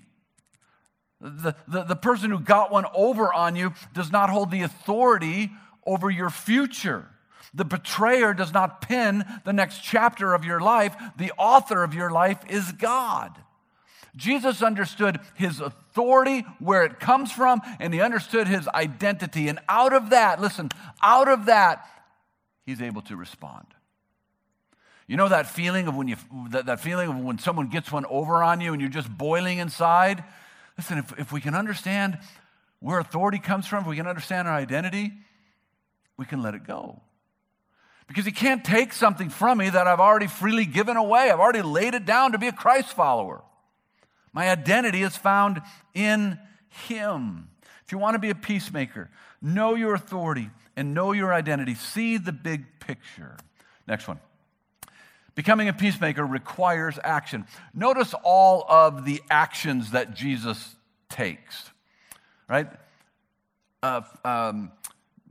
The, 1.19 1.55
the, 1.67 1.83
the 1.83 1.95
person 1.95 2.31
who 2.31 2.39
got 2.39 2.71
one 2.71 2.85
over 2.93 3.33
on 3.33 3.55
you 3.55 3.73
does 3.93 4.11
not 4.11 4.29
hold 4.29 4.51
the 4.51 4.61
authority 4.61 5.51
over 5.85 6.09
your 6.09 6.29
future. 6.29 7.07
The 7.53 7.65
betrayer 7.65 8.33
does 8.33 8.53
not 8.53 8.81
pin 8.81 9.23
the 9.45 9.53
next 9.53 9.79
chapter 9.83 10.33
of 10.33 10.43
your 10.43 10.59
life. 10.59 10.95
The 11.17 11.31
author 11.37 11.83
of 11.83 11.93
your 11.93 12.09
life 12.09 12.39
is 12.49 12.71
God. 12.71 13.31
Jesus 14.15 14.61
understood 14.61 15.19
his 15.35 15.59
authority, 15.59 16.45
where 16.59 16.83
it 16.83 16.99
comes 16.99 17.31
from, 17.31 17.61
and 17.79 17.93
he 17.93 18.01
understood 18.01 18.47
his 18.47 18.67
identity. 18.67 19.47
And 19.47 19.59
out 19.67 19.93
of 19.93 20.11
that, 20.11 20.39
listen, 20.39 20.69
out 21.01 21.27
of 21.27 21.45
that, 21.47 21.87
he's 22.65 22.81
able 22.81 23.01
to 23.03 23.15
respond. 23.15 23.65
You 25.07 25.17
know 25.17 25.29
that 25.29 25.47
feeling 25.47 25.87
of 25.87 25.95
when 25.95 26.07
you 26.07 26.15
that, 26.51 26.67
that 26.67 26.79
feeling 26.79 27.09
of 27.09 27.17
when 27.17 27.37
someone 27.37 27.67
gets 27.67 27.91
one 27.91 28.05
over 28.05 28.41
on 28.41 28.61
you 28.61 28.71
and 28.71 28.81
you're 28.81 28.89
just 28.89 29.09
boiling 29.09 29.57
inside? 29.57 30.23
Listen, 30.77 30.97
if, 30.97 31.19
if 31.19 31.31
we 31.31 31.41
can 31.41 31.55
understand 31.55 32.17
where 32.79 32.99
authority 32.99 33.39
comes 33.39 33.67
from, 33.67 33.81
if 33.81 33.87
we 33.87 33.95
can 33.95 34.07
understand 34.07 34.47
our 34.47 34.55
identity, 34.55 35.11
we 36.17 36.25
can 36.25 36.41
let 36.41 36.55
it 36.55 36.65
go. 36.65 37.01
Because 38.07 38.25
he 38.25 38.31
can't 38.31 38.63
take 38.63 38.93
something 38.93 39.29
from 39.29 39.59
me 39.59 39.69
that 39.69 39.87
I've 39.87 39.99
already 39.99 40.27
freely 40.27 40.65
given 40.65 40.97
away. 40.97 41.31
I've 41.31 41.39
already 41.39 41.61
laid 41.61 41.93
it 41.93 42.05
down 42.05 42.33
to 42.33 42.37
be 42.37 42.47
a 42.47 42.51
Christ 42.51 42.89
follower. 42.89 43.41
My 44.33 44.49
identity 44.49 45.03
is 45.03 45.15
found 45.15 45.61
in 45.93 46.39
him. 46.87 47.49
If 47.85 47.91
you 47.91 47.97
want 47.97 48.15
to 48.15 48.19
be 48.19 48.29
a 48.29 48.35
peacemaker, 48.35 49.09
know 49.41 49.75
your 49.75 49.93
authority 49.93 50.49
and 50.75 50.93
know 50.93 51.11
your 51.11 51.33
identity. 51.33 51.75
See 51.75 52.17
the 52.17 52.31
big 52.31 52.79
picture. 52.79 53.37
Next 53.87 54.07
one. 54.07 54.19
Becoming 55.35 55.67
a 55.67 55.73
peacemaker 55.73 56.25
requires 56.25 56.99
action. 57.03 57.45
Notice 57.73 58.13
all 58.23 58.65
of 58.69 59.03
the 59.03 59.21
actions 59.29 59.91
that 59.91 60.13
Jesus 60.13 60.75
takes, 61.09 61.71
right? 62.47 62.67
Uh, 63.81 64.01
um, 64.23 64.71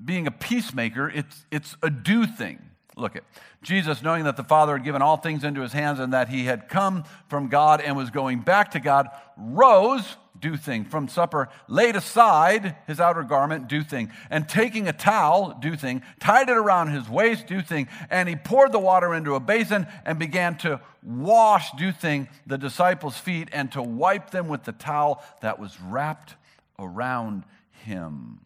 being 0.05 0.27
a 0.27 0.31
peacemaker, 0.31 1.09
it's, 1.09 1.47
it's 1.51 1.77
a 1.83 1.91
do 1.91 2.27
thing. 2.27 2.59
Look 2.97 3.17
at 3.17 3.25
Jesus, 3.63 4.03
knowing 4.03 4.25
that 4.25 4.37
the 4.37 4.45
Father 4.45 4.75
had 4.75 4.85
given 4.85 5.01
all 5.01 5.17
things 5.17 5.45
into 5.45 5.63
his 5.63 5.73
hands 5.73 5.99
and 5.99 6.13
that 6.13 6.29
he 6.29 6.45
had 6.45 6.69
come 6.69 7.05
from 7.29 7.49
God 7.49 7.81
and 7.81 7.97
was 7.97 8.11
going 8.11 8.41
back 8.41 8.73
to 8.73 8.81
God, 8.81 9.09
rose, 9.37 10.17
do 10.39 10.57
thing, 10.57 10.85
from 10.85 11.09
supper, 11.09 11.49
laid 11.69 11.97
aside 11.97 12.77
his 12.87 13.01
outer 13.01 13.23
garment, 13.23 13.69
do 13.69 13.83
thing, 13.83 14.11
and 14.29 14.47
taking 14.49 14.89
a 14.89 14.93
towel, 14.93 15.57
do 15.61 15.75
thing, 15.77 16.03
tied 16.21 16.51
it 16.51 16.57
around 16.57 16.89
his 16.89 17.09
waist, 17.09 17.47
do 17.47 17.63
thing, 17.63 17.89
and 18.11 18.29
he 18.29 18.37
poured 18.37 18.73
the 18.73 18.79
water 18.79 19.15
into 19.15 19.37
a 19.37 19.41
basin 19.41 19.87
and 20.05 20.19
began 20.19 20.59
to 20.59 20.81
wash, 21.03 21.71
do 21.79 21.93
thing, 21.93 22.29
the 22.47 22.59
disciples' 22.59 23.17
feet 23.17 23.49
and 23.53 23.73
to 23.73 23.81
wipe 23.81 24.31
them 24.31 24.49
with 24.49 24.65
the 24.65 24.73
towel 24.73 25.23
that 25.41 25.59
was 25.59 25.81
wrapped 25.81 26.35
around 26.79 27.45
him. 27.71 28.41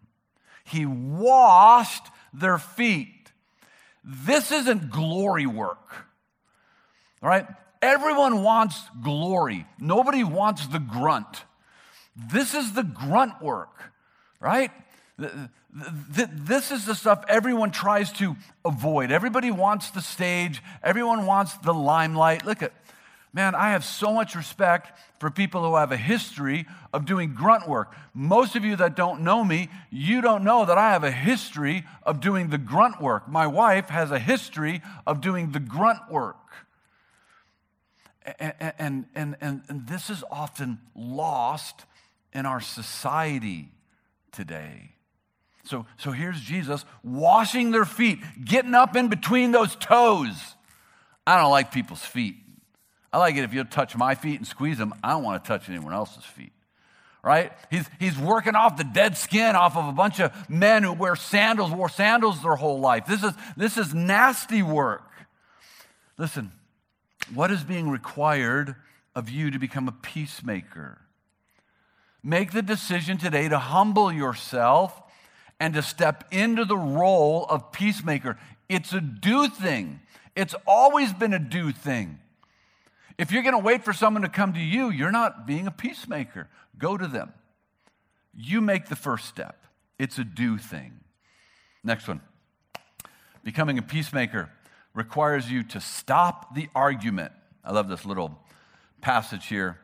He 0.66 0.86
washed 0.86 2.06
their 2.32 2.58
feet. 2.58 3.32
This 4.04 4.52
isn't 4.52 4.90
glory 4.90 5.46
work. 5.46 6.06
All 7.22 7.28
right? 7.28 7.46
Everyone 7.82 8.42
wants 8.42 8.80
glory. 9.02 9.66
Nobody 9.78 10.24
wants 10.24 10.66
the 10.66 10.78
grunt. 10.78 11.44
This 12.16 12.54
is 12.54 12.72
the 12.72 12.82
grunt 12.82 13.42
work, 13.42 13.92
right? 14.40 14.70
This 15.18 16.70
is 16.70 16.86
the 16.86 16.94
stuff 16.94 17.24
everyone 17.28 17.70
tries 17.70 18.10
to 18.12 18.36
avoid. 18.64 19.10
Everybody 19.10 19.50
wants 19.50 19.90
the 19.90 20.00
stage, 20.00 20.62
everyone 20.82 21.26
wants 21.26 21.54
the 21.58 21.74
limelight. 21.74 22.46
Look 22.46 22.62
at 22.62 22.72
Man, 23.32 23.54
I 23.54 23.70
have 23.72 23.84
so 23.84 24.12
much 24.12 24.34
respect 24.34 24.98
for 25.20 25.30
people 25.30 25.62
who 25.62 25.76
have 25.76 25.92
a 25.92 25.96
history 25.96 26.66
of 26.92 27.04
doing 27.04 27.34
grunt 27.34 27.68
work. 27.68 27.94
Most 28.14 28.56
of 28.56 28.64
you 28.64 28.76
that 28.76 28.96
don't 28.96 29.20
know 29.20 29.44
me, 29.44 29.68
you 29.90 30.20
don't 30.20 30.42
know 30.42 30.64
that 30.64 30.78
I 30.78 30.92
have 30.92 31.04
a 31.04 31.10
history 31.10 31.84
of 32.02 32.20
doing 32.20 32.48
the 32.48 32.58
grunt 32.58 33.00
work. 33.00 33.28
My 33.28 33.46
wife 33.46 33.88
has 33.90 34.10
a 34.10 34.18
history 34.18 34.80
of 35.06 35.20
doing 35.20 35.52
the 35.52 35.60
grunt 35.60 36.10
work. 36.10 36.36
And, 38.38 38.54
and, 38.78 39.04
and, 39.14 39.36
and, 39.40 39.62
and 39.68 39.86
this 39.86 40.08
is 40.10 40.24
often 40.30 40.78
lost 40.94 41.84
in 42.32 42.46
our 42.46 42.60
society 42.60 43.68
today. 44.32 44.92
So, 45.64 45.84
so 45.96 46.12
here's 46.12 46.40
Jesus 46.40 46.84
washing 47.02 47.70
their 47.70 47.84
feet, 47.84 48.18
getting 48.44 48.74
up 48.74 48.96
in 48.96 49.08
between 49.08 49.52
those 49.52 49.76
toes. 49.76 50.54
I 51.26 51.40
don't 51.40 51.50
like 51.50 51.72
people's 51.72 52.04
feet. 52.04 52.36
I 53.16 53.18
like 53.18 53.36
it 53.36 53.44
if 53.44 53.54
you'll 53.54 53.64
touch 53.64 53.96
my 53.96 54.14
feet 54.14 54.36
and 54.36 54.46
squeeze 54.46 54.76
them. 54.76 54.92
I 55.02 55.12
don't 55.12 55.22
want 55.22 55.42
to 55.42 55.48
touch 55.48 55.70
anyone 55.70 55.94
else's 55.94 56.22
feet. 56.22 56.52
Right? 57.22 57.50
He's, 57.70 57.86
he's 57.98 58.18
working 58.18 58.54
off 58.54 58.76
the 58.76 58.84
dead 58.84 59.16
skin 59.16 59.56
off 59.56 59.74
of 59.74 59.88
a 59.88 59.92
bunch 59.92 60.20
of 60.20 60.50
men 60.50 60.82
who 60.82 60.92
wear 60.92 61.16
sandals, 61.16 61.70
wore 61.70 61.88
sandals 61.88 62.42
their 62.42 62.56
whole 62.56 62.78
life. 62.78 63.06
This 63.06 63.24
is, 63.24 63.32
this 63.56 63.78
is 63.78 63.94
nasty 63.94 64.62
work. 64.62 65.10
Listen, 66.18 66.52
what 67.32 67.50
is 67.50 67.64
being 67.64 67.88
required 67.88 68.76
of 69.14 69.30
you 69.30 69.50
to 69.50 69.58
become 69.58 69.88
a 69.88 69.92
peacemaker? 69.92 70.98
Make 72.22 72.52
the 72.52 72.60
decision 72.60 73.16
today 73.16 73.48
to 73.48 73.58
humble 73.58 74.12
yourself 74.12 75.02
and 75.58 75.72
to 75.72 75.80
step 75.80 76.24
into 76.30 76.66
the 76.66 76.76
role 76.76 77.46
of 77.48 77.72
peacemaker. 77.72 78.36
It's 78.68 78.92
a 78.92 79.00
do 79.00 79.48
thing, 79.48 80.00
it's 80.34 80.54
always 80.66 81.14
been 81.14 81.32
a 81.32 81.38
do 81.38 81.72
thing. 81.72 82.18
If 83.18 83.32
you're 83.32 83.42
going 83.42 83.54
to 83.54 83.58
wait 83.58 83.84
for 83.84 83.92
someone 83.92 84.22
to 84.22 84.28
come 84.28 84.52
to 84.52 84.60
you, 84.60 84.90
you're 84.90 85.10
not 85.10 85.46
being 85.46 85.66
a 85.66 85.70
peacemaker. 85.70 86.48
Go 86.78 86.96
to 86.96 87.06
them. 87.06 87.32
You 88.34 88.60
make 88.60 88.88
the 88.88 88.96
first 88.96 89.26
step. 89.26 89.64
It's 89.98 90.18
a 90.18 90.24
do 90.24 90.58
thing. 90.58 91.00
Next 91.82 92.06
one. 92.06 92.20
Becoming 93.42 93.78
a 93.78 93.82
peacemaker 93.82 94.50
requires 94.92 95.50
you 95.50 95.62
to 95.62 95.80
stop 95.80 96.54
the 96.54 96.68
argument. 96.74 97.32
I 97.64 97.72
love 97.72 97.88
this 97.88 98.04
little 98.04 98.38
passage 99.00 99.46
here. 99.46 99.78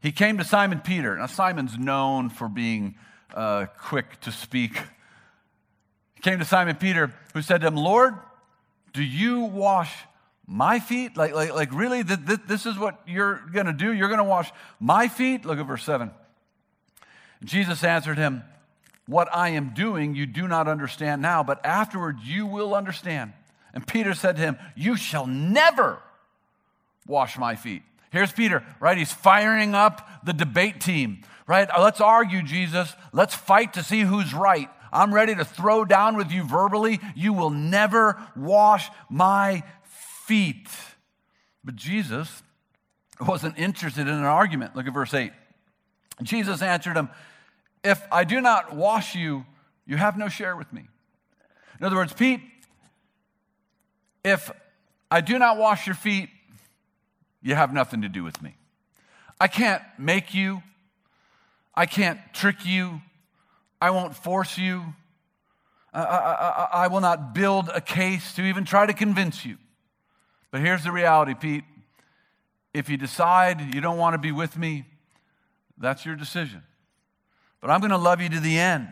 He 0.00 0.12
came 0.12 0.36
to 0.38 0.44
Simon 0.44 0.80
Peter. 0.80 1.16
Now, 1.16 1.26
Simon's 1.26 1.78
known 1.78 2.28
for 2.28 2.48
being 2.48 2.96
uh, 3.34 3.66
quick 3.78 4.20
to 4.22 4.32
speak. 4.32 4.76
He 6.14 6.20
came 6.22 6.38
to 6.40 6.44
Simon 6.44 6.76
Peter, 6.76 7.14
who 7.32 7.40
said 7.40 7.60
to 7.62 7.68
him, 7.68 7.76
Lord, 7.76 8.14
do 8.92 9.02
you 9.02 9.40
wash 9.40 9.92
my 10.52 10.78
feet? 10.78 11.16
Like, 11.16 11.34
like, 11.34 11.54
like 11.54 11.72
really, 11.72 12.02
this 12.02 12.66
is 12.66 12.78
what 12.78 13.00
you're 13.06 13.42
going 13.52 13.66
to 13.66 13.72
do? 13.72 13.92
You're 13.92 14.08
going 14.08 14.18
to 14.18 14.24
wash 14.24 14.52
my 14.78 15.08
feet? 15.08 15.44
Look 15.44 15.58
at 15.58 15.66
verse 15.66 15.84
7. 15.84 16.10
Jesus 17.42 17.82
answered 17.82 18.18
him, 18.18 18.44
What 19.06 19.28
I 19.34 19.50
am 19.50 19.72
doing 19.74 20.14
you 20.14 20.26
do 20.26 20.46
not 20.46 20.68
understand 20.68 21.22
now, 21.22 21.42
but 21.42 21.64
afterward 21.64 22.18
you 22.22 22.46
will 22.46 22.74
understand. 22.74 23.32
And 23.74 23.86
Peter 23.86 24.14
said 24.14 24.36
to 24.36 24.42
him, 24.42 24.58
You 24.76 24.96
shall 24.96 25.26
never 25.26 25.98
wash 27.06 27.38
my 27.38 27.56
feet. 27.56 27.82
Here's 28.10 28.30
Peter, 28.30 28.62
right? 28.78 28.98
He's 28.98 29.12
firing 29.12 29.74
up 29.74 30.06
the 30.22 30.34
debate 30.34 30.80
team, 30.80 31.22
right? 31.46 31.68
Uh, 31.70 31.82
let's 31.82 32.00
argue, 32.00 32.42
Jesus. 32.42 32.94
Let's 33.12 33.34
fight 33.34 33.72
to 33.74 33.82
see 33.82 34.02
who's 34.02 34.34
right. 34.34 34.68
I'm 34.92 35.14
ready 35.14 35.34
to 35.34 35.46
throw 35.46 35.86
down 35.86 36.18
with 36.18 36.30
you 36.30 36.44
verbally. 36.44 37.00
You 37.16 37.32
will 37.32 37.48
never 37.48 38.20
wash 38.36 38.90
my 39.08 39.62
feet. 40.26 40.68
But 41.64 41.76
Jesus 41.76 42.42
wasn't 43.20 43.58
interested 43.58 44.02
in 44.02 44.14
an 44.14 44.24
argument. 44.24 44.74
Look 44.74 44.86
at 44.86 44.94
verse 44.94 45.14
8. 45.14 45.32
Jesus 46.22 46.62
answered 46.62 46.96
him, 46.96 47.08
If 47.84 48.02
I 48.10 48.24
do 48.24 48.40
not 48.40 48.74
wash 48.74 49.14
you, 49.14 49.44
you 49.86 49.96
have 49.96 50.16
no 50.16 50.28
share 50.28 50.56
with 50.56 50.72
me. 50.72 50.88
In 51.80 51.86
other 51.86 51.96
words, 51.96 52.12
Pete, 52.12 52.40
if 54.24 54.50
I 55.10 55.20
do 55.20 55.38
not 55.38 55.58
wash 55.58 55.86
your 55.86 55.96
feet, 55.96 56.28
you 57.42 57.54
have 57.54 57.72
nothing 57.72 58.02
to 58.02 58.08
do 58.08 58.22
with 58.22 58.40
me. 58.40 58.56
I 59.40 59.48
can't 59.48 59.82
make 59.98 60.34
you. 60.34 60.62
I 61.74 61.86
can't 61.86 62.20
trick 62.32 62.64
you. 62.64 63.00
I 63.80 63.90
won't 63.90 64.14
force 64.14 64.58
you. 64.58 64.84
I, 65.92 66.02
I, 66.02 66.16
I, 66.16 66.68
I, 66.84 66.86
will 66.86 67.00
not 67.00 67.34
build 67.34 67.68
a 67.74 67.80
case 67.80 68.34
to 68.36 68.42
even 68.42 68.64
try 68.64 68.86
to 68.86 68.94
convince 68.94 69.44
you. 69.44 69.58
But 70.52 70.60
here's 70.60 70.84
the 70.84 70.92
reality, 70.92 71.34
Pete. 71.34 71.64
If 72.72 72.88
you 72.88 72.96
decide 72.96 73.74
you 73.74 73.80
don't 73.80 73.98
want 73.98 74.14
to 74.14 74.18
be 74.18 74.30
with 74.30 74.56
me, 74.56 74.84
that's 75.76 76.06
your 76.06 76.14
decision. 76.14 76.62
But 77.60 77.70
I'm 77.70 77.80
going 77.80 77.90
to 77.90 77.98
love 77.98 78.20
you 78.20 78.28
to 78.28 78.40
the 78.40 78.58
end. 78.58 78.88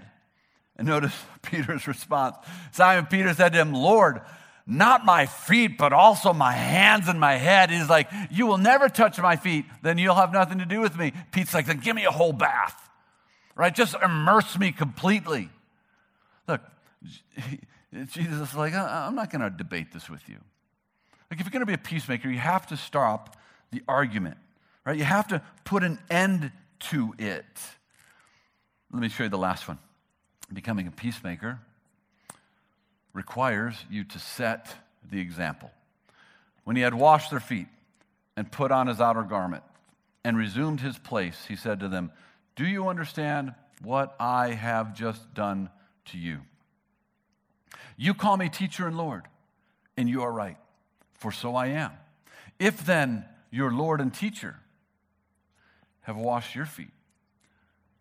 And 0.76 0.88
notice 0.88 1.14
Peter's 1.42 1.86
response. 1.86 2.36
Simon 2.72 3.06
Peter 3.06 3.32
said 3.34 3.52
to 3.52 3.58
him, 3.58 3.72
Lord, 3.72 4.22
not 4.66 5.04
my 5.04 5.26
feet, 5.26 5.76
but 5.76 5.92
also 5.92 6.32
my 6.32 6.52
hands 6.52 7.08
and 7.08 7.20
my 7.20 7.34
head. 7.34 7.70
He's 7.70 7.90
like, 7.90 8.10
You 8.30 8.46
will 8.46 8.58
never 8.58 8.88
touch 8.88 9.18
my 9.18 9.36
feet, 9.36 9.66
then 9.82 9.98
you'll 9.98 10.14
have 10.14 10.32
nothing 10.32 10.58
to 10.58 10.66
do 10.66 10.80
with 10.80 10.96
me. 10.96 11.12
Pete's 11.32 11.52
like, 11.52 11.66
Then 11.66 11.78
give 11.78 11.96
me 11.96 12.04
a 12.04 12.10
whole 12.10 12.32
bath, 12.32 12.88
right? 13.54 13.74
Just 13.74 13.94
immerse 14.02 14.58
me 14.58 14.72
completely. 14.72 15.50
Look, 16.46 16.62
Jesus 17.92 18.50
is 18.50 18.54
like, 18.54 18.74
uh, 18.74 18.86
I'm 18.88 19.14
not 19.14 19.30
going 19.30 19.42
to 19.42 19.50
debate 19.50 19.92
this 19.92 20.08
with 20.08 20.28
you. 20.28 20.36
Like, 21.30 21.40
if 21.40 21.46
you're 21.46 21.52
going 21.52 21.60
to 21.60 21.66
be 21.66 21.74
a 21.74 21.78
peacemaker, 21.78 22.28
you 22.28 22.38
have 22.38 22.66
to 22.68 22.76
stop 22.76 23.36
the 23.70 23.82
argument, 23.86 24.36
right? 24.84 24.96
You 24.96 25.04
have 25.04 25.28
to 25.28 25.42
put 25.64 25.84
an 25.84 25.98
end 26.10 26.50
to 26.90 27.14
it. 27.18 27.44
Let 28.92 29.00
me 29.00 29.08
show 29.08 29.24
you 29.24 29.28
the 29.28 29.38
last 29.38 29.68
one. 29.68 29.78
Becoming 30.52 30.88
a 30.88 30.90
peacemaker 30.90 31.60
requires 33.12 33.76
you 33.90 34.04
to 34.04 34.18
set 34.18 34.74
the 35.08 35.20
example. 35.20 35.70
When 36.64 36.76
he 36.76 36.82
had 36.82 36.94
washed 36.94 37.30
their 37.30 37.40
feet 37.40 37.68
and 38.36 38.50
put 38.50 38.72
on 38.72 38.86
his 38.86 39.00
outer 39.00 39.22
garment 39.22 39.62
and 40.24 40.36
resumed 40.36 40.80
his 40.80 40.98
place, 40.98 41.46
he 41.46 41.56
said 41.56 41.80
to 41.80 41.88
them, 41.88 42.10
Do 42.56 42.66
you 42.66 42.88
understand 42.88 43.54
what 43.82 44.14
I 44.18 44.50
have 44.50 44.94
just 44.94 45.32
done 45.34 45.70
to 46.06 46.18
you? 46.18 46.40
You 47.96 48.14
call 48.14 48.36
me 48.36 48.48
teacher 48.48 48.86
and 48.86 48.96
Lord, 48.96 49.24
and 49.96 50.08
you 50.08 50.22
are 50.22 50.32
right, 50.32 50.56
for 51.20 51.30
so 51.30 51.54
I 51.54 51.66
am. 51.66 51.92
If 52.58 52.84
then 52.84 53.26
your 53.50 53.70
Lord 53.70 54.00
and 54.00 54.12
teacher 54.12 54.56
have 56.00 56.16
washed 56.16 56.54
your 56.54 56.64
feet, 56.64 56.92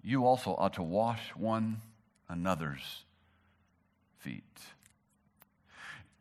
you 0.02 0.26
also 0.26 0.56
ought 0.56 0.74
to 0.76 0.84
wash 0.84 1.20
one 1.36 1.82
another's 2.30 3.04
feet. 4.20 4.44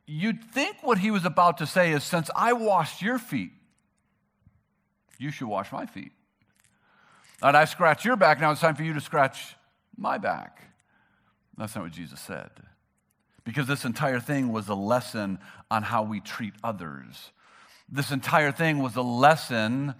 You'd 0.06 0.42
think 0.42 0.78
what 0.82 0.98
he 0.98 1.12
was 1.12 1.24
about 1.24 1.58
to 1.58 1.66
say 1.66 1.92
is 1.92 2.02
since 2.02 2.30
I 2.34 2.52
washed 2.52 3.00
your 3.00 3.18
feet, 3.18 3.52
you 5.18 5.30
should 5.30 5.46
wash 5.46 5.70
my 5.70 5.86
feet. 5.86 6.12
And 7.40 7.56
I 7.56 7.64
scratch 7.64 8.04
your 8.04 8.16
back, 8.16 8.40
now 8.40 8.50
it's 8.50 8.60
time 8.60 8.74
for 8.74 8.82
you 8.82 8.94
to 8.94 9.00
scratch 9.00 9.54
my 9.96 10.18
back. 10.18 10.62
That's 11.56 11.76
not 11.76 11.84
what 11.84 11.92
Jesus 11.92 12.18
said. 12.18 12.50
Because 13.48 13.66
this 13.66 13.86
entire 13.86 14.20
thing 14.20 14.52
was 14.52 14.68
a 14.68 14.74
lesson 14.74 15.38
on 15.70 15.82
how 15.82 16.02
we 16.02 16.20
treat 16.20 16.52
others. 16.62 17.32
This 17.88 18.10
entire 18.10 18.52
thing 18.52 18.80
was 18.80 18.94
a 18.94 19.00
lesson 19.02 19.94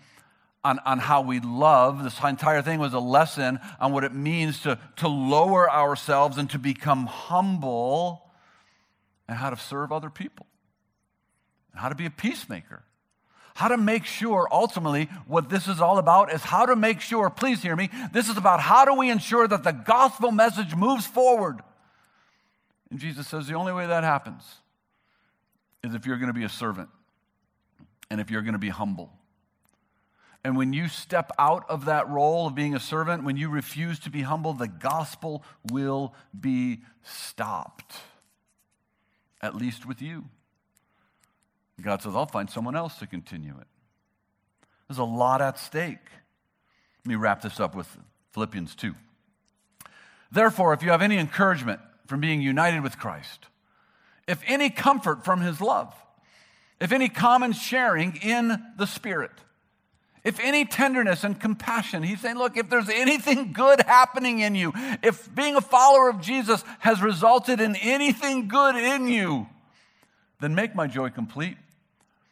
on, 0.63 0.79
on 0.81 0.99
how 0.99 1.23
we 1.23 1.41
love. 1.41 2.05
This 2.05 2.23
entire 2.23 2.61
thing 2.61 2.79
was 2.79 2.93
a 2.93 2.99
lesson 2.99 3.59
on 3.81 3.95
what 3.95 4.05
it 4.05 4.13
means 4.13 4.61
to, 4.65 4.79
to 4.97 5.09
lower 5.09 5.71
ourselves 5.71 6.37
and 6.37 6.51
to 6.51 6.59
become 6.59 7.07
humble 7.07 8.31
and 9.29 9.39
how 9.39 9.49
to 9.49 9.57
serve 9.57 9.93
other 9.93 10.11
people, 10.11 10.45
and 11.73 11.81
how 11.81 11.89
to 11.89 11.95
be 11.95 12.05
a 12.05 12.11
peacemaker. 12.11 12.83
How 13.55 13.69
to 13.69 13.79
make 13.79 14.05
sure, 14.05 14.47
ultimately, 14.53 15.09
what 15.27 15.49
this 15.49 15.69
is 15.69 15.81
all 15.81 15.97
about 15.97 16.35
is 16.35 16.43
how 16.43 16.67
to 16.67 16.77
make 16.77 17.01
sure, 17.01 17.31
please 17.31 17.63
hear 17.63 17.75
me, 17.75 17.89
this 18.13 18.29
is 18.29 18.37
about 18.37 18.61
how 18.61 18.85
do 18.85 18.93
we 18.93 19.11
ensure 19.11 19.49
that 19.49 19.65
the 19.65 19.73
gospel 19.73 20.33
message 20.33 20.75
moves 20.75 21.07
forward. 21.07 21.61
And 22.91 22.99
Jesus 22.99 23.29
says 23.29 23.47
the 23.47 23.55
only 23.55 23.73
way 23.73 23.87
that 23.87 24.05
happens 24.05 24.43
is 25.85 25.95
if 25.95 26.07
you're 26.07 26.17
going 26.17 26.29
to 26.29 26.35
be 26.35 26.45
a 26.45 26.49
servant 26.49 26.89
and 28.11 28.21
if 28.21 28.31
you're 28.31 28.43
going 28.43 28.55
to 28.55 28.59
be 28.59 28.71
humble. 28.71 29.13
And 30.45 30.57
when 30.57 30.73
you 30.73 30.89
step 30.89 31.33
out 31.39 31.69
of 31.69 31.87
that 31.87 32.09
role 32.09 32.47
of 32.47 32.55
being 32.55 32.75
a 32.75 32.81
servant, 32.81 33.25
when 33.25 33.37
you 33.37 33.51
refuse 33.51 33.99
to 34.01 34.11
be 34.11 34.23
humble, 34.23 34.55
the 34.55 34.69
gospel 34.69 35.43
will 35.71 36.15
be 36.39 36.81
stopped, 37.03 37.97
at 39.43 39.55
least 39.55 39.85
with 39.85 40.01
you. 40.01 40.25
God 41.81 42.03
says, 42.03 42.15
I'll 42.17 42.27
find 42.27 42.49
someone 42.49 42.77
else 42.77 42.97
to 42.99 43.07
continue 43.07 43.55
it. 43.61 43.67
There's 44.89 44.99
a 44.99 45.05
lot 45.05 45.43
at 45.43 45.59
stake. 45.59 45.99
Let 47.05 47.09
me 47.09 47.15
wrap 47.15 47.43
this 47.43 47.61
up 47.61 47.75
with 47.75 47.99
Philippians 48.33 48.75
2. 48.75 48.95
Therefore, 50.33 50.73
if 50.73 50.83
you 50.83 50.91
have 50.91 51.03
any 51.03 51.19
encouragement 51.19 51.81
from 52.09 52.21
being 52.21 52.41
united 52.41 52.83
with 52.83 52.99
Christ, 52.99 53.47
if 54.27 54.43
any 54.47 54.71
comfort 54.71 55.25
from 55.25 55.43
his 55.43 55.61
love, 55.61 55.95
if 56.81 56.91
any 56.91 57.09
common 57.09 57.53
sharing 57.53 58.17
in 58.17 58.63
the 58.79 58.87
Spirit, 58.87 59.31
if 60.25 60.41
any 60.41 60.65
tenderness 60.65 61.23
and 61.23 61.39
compassion, 61.39 62.03
he's 62.03 62.21
saying, 62.21 62.37
look, 62.37 62.57
if 62.57 62.71
there's 62.71 62.89
anything 62.89 63.53
good 63.53 63.81
happening 63.83 64.41
in 64.41 64.55
you, 64.55 64.73
if 65.03 65.33
being 65.35 65.55
a 65.55 65.61
follower 65.61 66.09
of 66.09 66.21
Jesus 66.21 66.65
has 66.79 67.03
resulted 67.03 67.61
in 67.61 67.77
anything 67.77 68.49
good 68.49 68.75
in 68.75 69.09
you, 69.09 69.47
then 70.41 70.55
make 70.55 70.75
my 70.75 70.87
joy 70.87 71.11
complete 71.11 71.57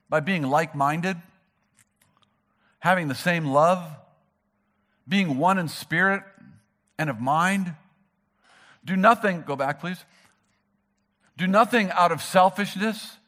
by 0.08 0.20
being 0.20 0.42
like 0.42 0.74
minded, 0.74 1.16
having 2.78 3.08
the 3.08 3.14
same 3.14 3.46
love, 3.46 3.84
being 5.06 5.36
one 5.36 5.58
in 5.58 5.68
spirit 5.68 6.22
and 6.98 7.10
of 7.10 7.20
mind. 7.20 7.74
Do 8.86 8.96
nothing, 8.96 9.42
go 9.46 9.56
back 9.56 9.80
please. 9.80 10.02
Do 11.36 11.46
nothing 11.46 11.90
out 11.90 12.12
of 12.12 12.22
selfishness, 12.22 13.18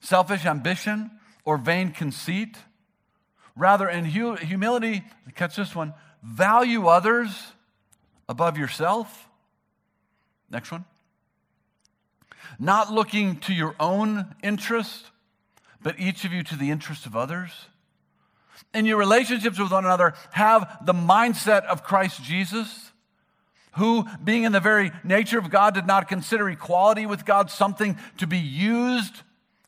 selfish 0.00 0.46
ambition, 0.46 1.10
or 1.44 1.58
vain 1.58 1.92
conceit. 1.92 2.56
Rather, 3.54 3.88
in 3.88 4.06
hu- 4.06 4.36
humility, 4.36 5.02
catch 5.34 5.56
this 5.56 5.74
one, 5.74 5.92
value 6.22 6.86
others 6.86 7.52
above 8.26 8.56
yourself. 8.56 9.28
Next 10.50 10.72
one. 10.72 10.86
Not 12.58 12.90
looking 12.90 13.36
to 13.40 13.52
your 13.52 13.74
own 13.78 14.34
interest 14.42 15.10
but 15.82 15.98
each 15.98 16.24
of 16.24 16.32
you 16.32 16.42
to 16.44 16.56
the 16.56 16.70
interest 16.70 17.06
of 17.06 17.16
others. 17.16 17.66
In 18.74 18.84
your 18.84 18.98
relationships 18.98 19.58
with 19.58 19.70
one 19.70 19.84
another, 19.84 20.14
have 20.32 20.78
the 20.84 20.92
mindset 20.92 21.64
of 21.64 21.84
Christ 21.84 22.22
Jesus, 22.22 22.87
who, 23.78 24.04
being 24.22 24.44
in 24.44 24.52
the 24.52 24.60
very 24.60 24.92
nature 25.02 25.38
of 25.38 25.50
God, 25.50 25.74
did 25.74 25.86
not 25.86 26.08
consider 26.08 26.48
equality 26.48 27.06
with 27.06 27.24
God 27.24 27.50
something 27.50 27.96
to 28.18 28.26
be 28.26 28.38
used 28.38 29.22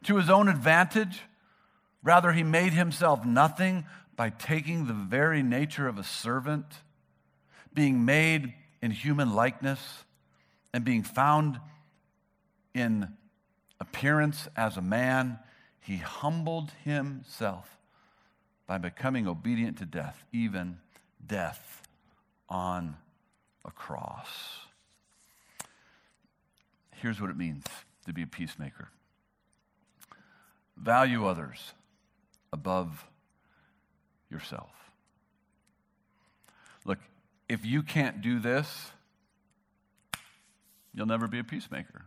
to 0.05 0.17
his 0.17 0.29
own 0.29 0.49
advantage. 0.49 1.23
Rather, 2.03 2.33
he 2.33 2.43
made 2.43 2.73
himself 2.73 3.25
nothing 3.25 3.85
by 4.17 4.31
taking 4.31 4.87
the 4.87 4.93
very 4.93 5.43
nature 5.43 5.89
of 5.89 5.99
a 5.99 6.05
servant, 6.05 6.67
being 7.73 8.05
made 8.05 8.53
in 8.83 8.91
human 8.91 9.35
likeness, 9.35 10.05
and 10.73 10.85
being 10.85 11.03
found 11.03 11.61
in 12.75 13.09
appearance 13.81 14.49
as 14.57 14.77
a 14.77 14.83
man 14.83 15.39
he 15.81 15.97
humbled 15.97 16.73
himself 16.85 17.79
by 18.67 18.79
becoming 18.79 19.27
obedient 19.27 19.79
to 19.79 19.85
death, 19.85 20.25
even 20.33 20.79
death 21.27 21.83
on 22.49 22.97
a 23.71 23.73
cross. 23.73 24.29
Here's 26.97 27.21
what 27.21 27.31
it 27.31 27.37
means 27.37 27.65
to 28.07 28.13
be 28.13 28.23
a 28.23 28.27
peacemaker 28.27 28.89
value 30.77 31.27
others 31.27 31.75
above 32.53 33.05
yourself. 34.31 34.71
Look, 36.87 36.99
if 37.49 37.67
you 37.67 37.83
can't 37.83 38.23
do 38.23 38.39
this, 38.39 38.91
you'll 40.95 41.07
never 41.07 41.29
be 41.29 41.39
a 41.39 41.45
peacemaker. 41.45 42.03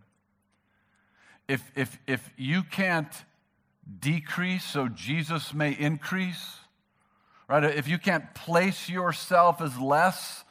If, 1.47 1.71
if, 1.75 1.99
if 2.07 2.33
you 2.35 2.63
can't 2.63 3.13
decrease 3.99 4.63
so 4.63 4.87
Jesus 4.87 5.53
may 5.53 5.71
increase, 5.71 6.57
right? 7.47 7.63
If 7.63 7.87
you 7.87 7.99
can't 7.99 8.33
place 8.33 8.89
yourself 8.89 9.61
as 9.61 9.77
less 9.77 10.42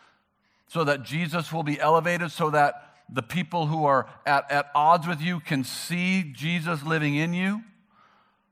so 0.72 0.84
that 0.84 1.02
Jesus 1.02 1.52
will 1.52 1.62
be 1.62 1.78
elevated, 1.78 2.30
so 2.30 2.48
that 2.48 2.94
the 3.06 3.22
people 3.22 3.66
who 3.66 3.84
are 3.84 4.08
at, 4.24 4.50
at 4.50 4.70
odds 4.74 5.06
with 5.06 5.20
you 5.20 5.38
can 5.38 5.64
see 5.64 6.22
Jesus 6.32 6.82
living 6.82 7.14
in 7.14 7.34
you, 7.34 7.62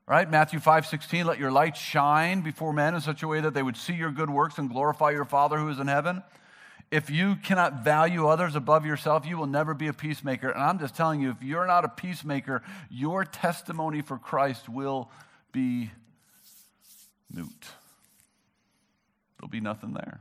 right? 0.07 0.31
Matthew 0.31 0.61
5 0.61 0.85
16, 0.85 1.27
let 1.27 1.39
your 1.39 1.51
light 1.51 1.79
shine 1.79 2.43
before 2.43 2.75
men 2.75 2.95
in 2.95 3.01
such 3.01 3.23
a 3.23 3.29
way 3.29 3.41
that 3.41 3.55
they 3.55 3.63
would 3.63 3.79
see 3.79 3.95
your 3.95 4.11
good 4.11 4.29
works 4.29 4.59
and 4.59 4.69
glorify 4.69 5.13
your 5.13 5.25
Father 5.25 5.57
who 5.57 5.71
is 5.71 5.79
in 5.79 5.87
heaven. 5.87 6.23
If 6.91 7.09
you 7.09 7.37
cannot 7.37 7.85
value 7.85 8.27
others 8.27 8.55
above 8.55 8.85
yourself, 8.85 9.25
you 9.25 9.39
will 9.39 9.47
never 9.47 9.73
be 9.73 9.87
a 9.87 9.95
peacemaker. 9.95 10.51
And 10.51 10.63
I'm 10.63 10.79
just 10.79 10.95
telling 10.95 11.23
you, 11.23 11.31
if 11.31 11.43
you're 11.43 11.67
not 11.67 11.87
a 11.87 11.89
peacemaker, 11.89 12.63
your 12.91 13.25
testimony 13.25 14.03
for 14.03 14.19
Christ 14.19 14.69
will 14.69 15.11
be 15.53 15.91
moot. 17.33 17.65
There'll 19.39 19.49
be 19.49 19.61
nothing 19.61 19.95
there. 19.95 20.21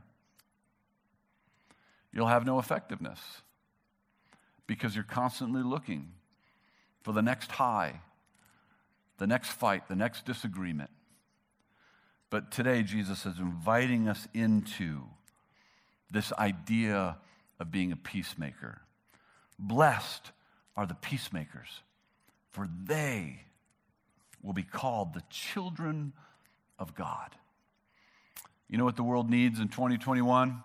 You'll 2.12 2.26
have 2.26 2.44
no 2.44 2.58
effectiveness 2.58 3.18
because 4.66 4.94
you're 4.94 5.04
constantly 5.04 5.62
looking 5.62 6.12
for 7.02 7.12
the 7.12 7.22
next 7.22 7.50
high, 7.52 8.00
the 9.18 9.26
next 9.26 9.50
fight, 9.50 9.88
the 9.88 9.96
next 9.96 10.26
disagreement. 10.26 10.90
But 12.30 12.50
today, 12.52 12.82
Jesus 12.82 13.26
is 13.26 13.38
inviting 13.38 14.08
us 14.08 14.28
into 14.32 15.02
this 16.10 16.32
idea 16.32 17.18
of 17.58 17.70
being 17.70 17.92
a 17.92 17.96
peacemaker. 17.96 18.80
Blessed 19.58 20.30
are 20.76 20.86
the 20.86 20.94
peacemakers, 20.94 21.82
for 22.50 22.68
they 22.84 23.40
will 24.42 24.52
be 24.52 24.62
called 24.62 25.12
the 25.12 25.22
children 25.28 26.12
of 26.78 26.94
God. 26.94 27.34
You 28.68 28.78
know 28.78 28.84
what 28.84 28.96
the 28.96 29.02
world 29.02 29.28
needs 29.28 29.58
in 29.58 29.68
2021? 29.68 30.62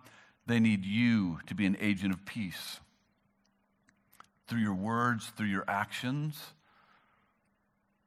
They 0.48 0.60
need 0.60 0.86
you 0.86 1.40
to 1.48 1.56
be 1.56 1.66
an 1.66 1.78
agent 1.80 2.14
of 2.14 2.26
peace. 2.26 2.80
Through 4.48 4.60
your 4.60 4.76
words, 4.76 5.32
through 5.36 5.48
your 5.48 5.66
actions, 5.68 6.40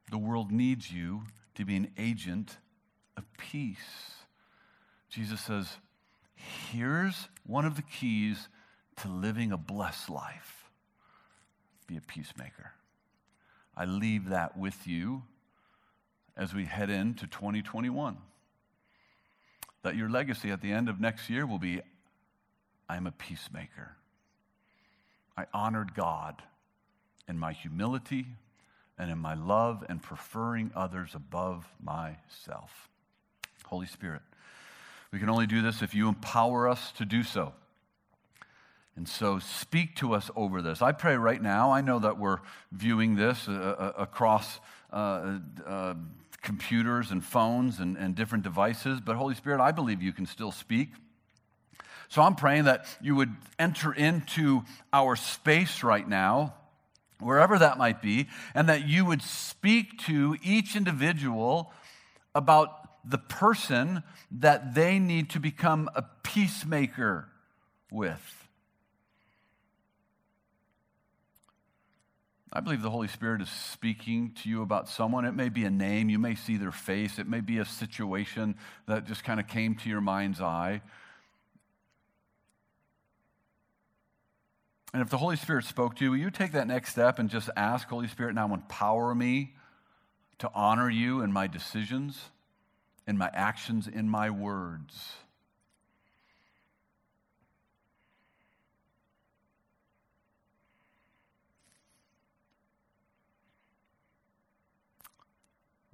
the 0.09 0.17
world 0.17 0.51
needs 0.51 0.91
you 0.91 1.23
to 1.55 1.65
be 1.65 1.75
an 1.75 1.91
agent 1.97 2.57
of 3.17 3.25
peace. 3.37 4.13
Jesus 5.09 5.41
says, 5.41 5.67
Here's 6.35 7.27
one 7.45 7.65
of 7.65 7.75
the 7.75 7.81
keys 7.81 8.47
to 8.97 9.09
living 9.09 9.51
a 9.51 9.57
blessed 9.57 10.09
life 10.09 10.59
be 11.87 11.97
a 11.97 12.01
peacemaker. 12.01 12.71
I 13.75 13.85
leave 13.85 14.29
that 14.29 14.55
with 14.55 14.87
you 14.87 15.23
as 16.37 16.53
we 16.53 16.65
head 16.65 16.89
into 16.89 17.25
2021. 17.25 18.17
That 19.81 19.95
your 19.95 20.09
legacy 20.09 20.51
at 20.51 20.61
the 20.61 20.71
end 20.71 20.87
of 20.87 20.99
next 20.99 21.29
year 21.29 21.47
will 21.47 21.57
be 21.57 21.81
I'm 22.89 23.05
a 23.05 23.11
peacemaker. 23.11 23.95
I 25.37 25.45
honored 25.53 25.93
God 25.93 26.41
in 27.27 27.37
my 27.37 27.53
humility 27.53 28.25
and 28.97 29.11
in 29.11 29.19
my 29.19 29.35
love 29.35 29.85
and 29.87 30.01
preferring 30.01 30.71
others 30.75 31.11
above 31.13 31.65
myself. 31.81 32.89
Holy 33.65 33.85
Spirit, 33.85 34.21
we 35.11 35.19
can 35.19 35.29
only 35.29 35.47
do 35.47 35.61
this 35.61 35.81
if 35.81 35.93
you 35.93 36.09
empower 36.09 36.67
us 36.67 36.91
to 36.93 37.05
do 37.05 37.23
so. 37.23 37.53
And 38.95 39.07
so 39.07 39.39
speak 39.39 39.95
to 39.97 40.13
us 40.13 40.29
over 40.35 40.61
this. 40.61 40.81
I 40.81 40.91
pray 40.91 41.15
right 41.15 41.41
now, 41.41 41.71
I 41.71 41.79
know 41.79 41.99
that 41.99 42.17
we're 42.17 42.39
viewing 42.71 43.15
this 43.15 43.47
uh, 43.47 43.53
uh, 43.53 43.93
across 43.97 44.59
uh, 44.91 45.37
uh, 45.65 45.93
computers 46.41 47.11
and 47.11 47.23
phones 47.23 47.79
and, 47.79 47.95
and 47.95 48.15
different 48.15 48.43
devices, 48.43 48.99
but 48.99 49.15
Holy 49.15 49.35
Spirit, 49.35 49.61
I 49.61 49.71
believe 49.71 50.01
you 50.01 50.11
can 50.11 50.25
still 50.25 50.51
speak. 50.51 50.89
So 52.09 52.23
I'm 52.23 52.35
praying 52.35 52.63
that 52.63 52.85
you 53.01 53.15
would 53.15 53.35
enter 53.59 53.93
into 53.93 54.63
our 54.91 55.15
space 55.15 55.83
right 55.83 56.07
now, 56.07 56.55
wherever 57.19 57.59
that 57.59 57.77
might 57.77 58.01
be, 58.01 58.27
and 58.55 58.67
that 58.67 58.87
you 58.87 59.05
would 59.05 59.21
speak 59.21 59.99
to 60.05 60.35
each 60.43 60.75
individual 60.75 61.71
about 62.33 63.07
the 63.09 63.19
person 63.19 64.03
that 64.31 64.73
they 64.73 64.97
need 64.97 65.29
to 65.31 65.39
become 65.39 65.89
a 65.95 66.03
peacemaker 66.23 67.27
with. 67.91 68.47
I 72.51 72.61
believe 72.61 72.81
the 72.81 72.89
Holy 72.89 73.07
Spirit 73.07 73.43
is 73.43 73.49
speaking 73.49 74.31
to 74.41 74.49
you 74.49 74.63
about 74.63 74.89
someone. 74.89 75.25
It 75.25 75.33
may 75.33 75.49
be 75.49 75.65
a 75.65 75.69
name, 75.69 76.09
you 76.09 76.17
may 76.17 76.33
see 76.33 76.57
their 76.57 76.71
face, 76.71 77.19
it 77.19 77.27
may 77.27 77.41
be 77.41 77.59
a 77.59 77.65
situation 77.65 78.55
that 78.87 79.05
just 79.05 79.23
kind 79.23 79.39
of 79.39 79.47
came 79.47 79.75
to 79.75 79.89
your 79.89 80.01
mind's 80.01 80.41
eye. 80.41 80.81
And 84.93 85.01
if 85.01 85.09
the 85.09 85.17
Holy 85.17 85.35
Spirit 85.35 85.65
spoke 85.65 85.95
to 85.97 86.05
you, 86.05 86.11
will 86.11 86.17
you 86.17 86.31
take 86.31 86.53
that 86.53 86.67
next 86.67 86.91
step 86.91 87.19
and 87.19 87.29
just 87.29 87.49
ask, 87.55 87.87
Holy 87.87 88.07
Spirit, 88.07 88.33
now 88.33 88.51
empower 88.53 89.13
me 89.13 89.53
to 90.39 90.49
honor 90.53 90.89
you 90.89 91.21
in 91.21 91.31
my 91.31 91.47
decisions? 91.47 92.31
in 93.09 93.17
my 93.17 93.31
actions, 93.33 93.87
in 93.87 94.07
my 94.07 94.29
words. 94.29 95.15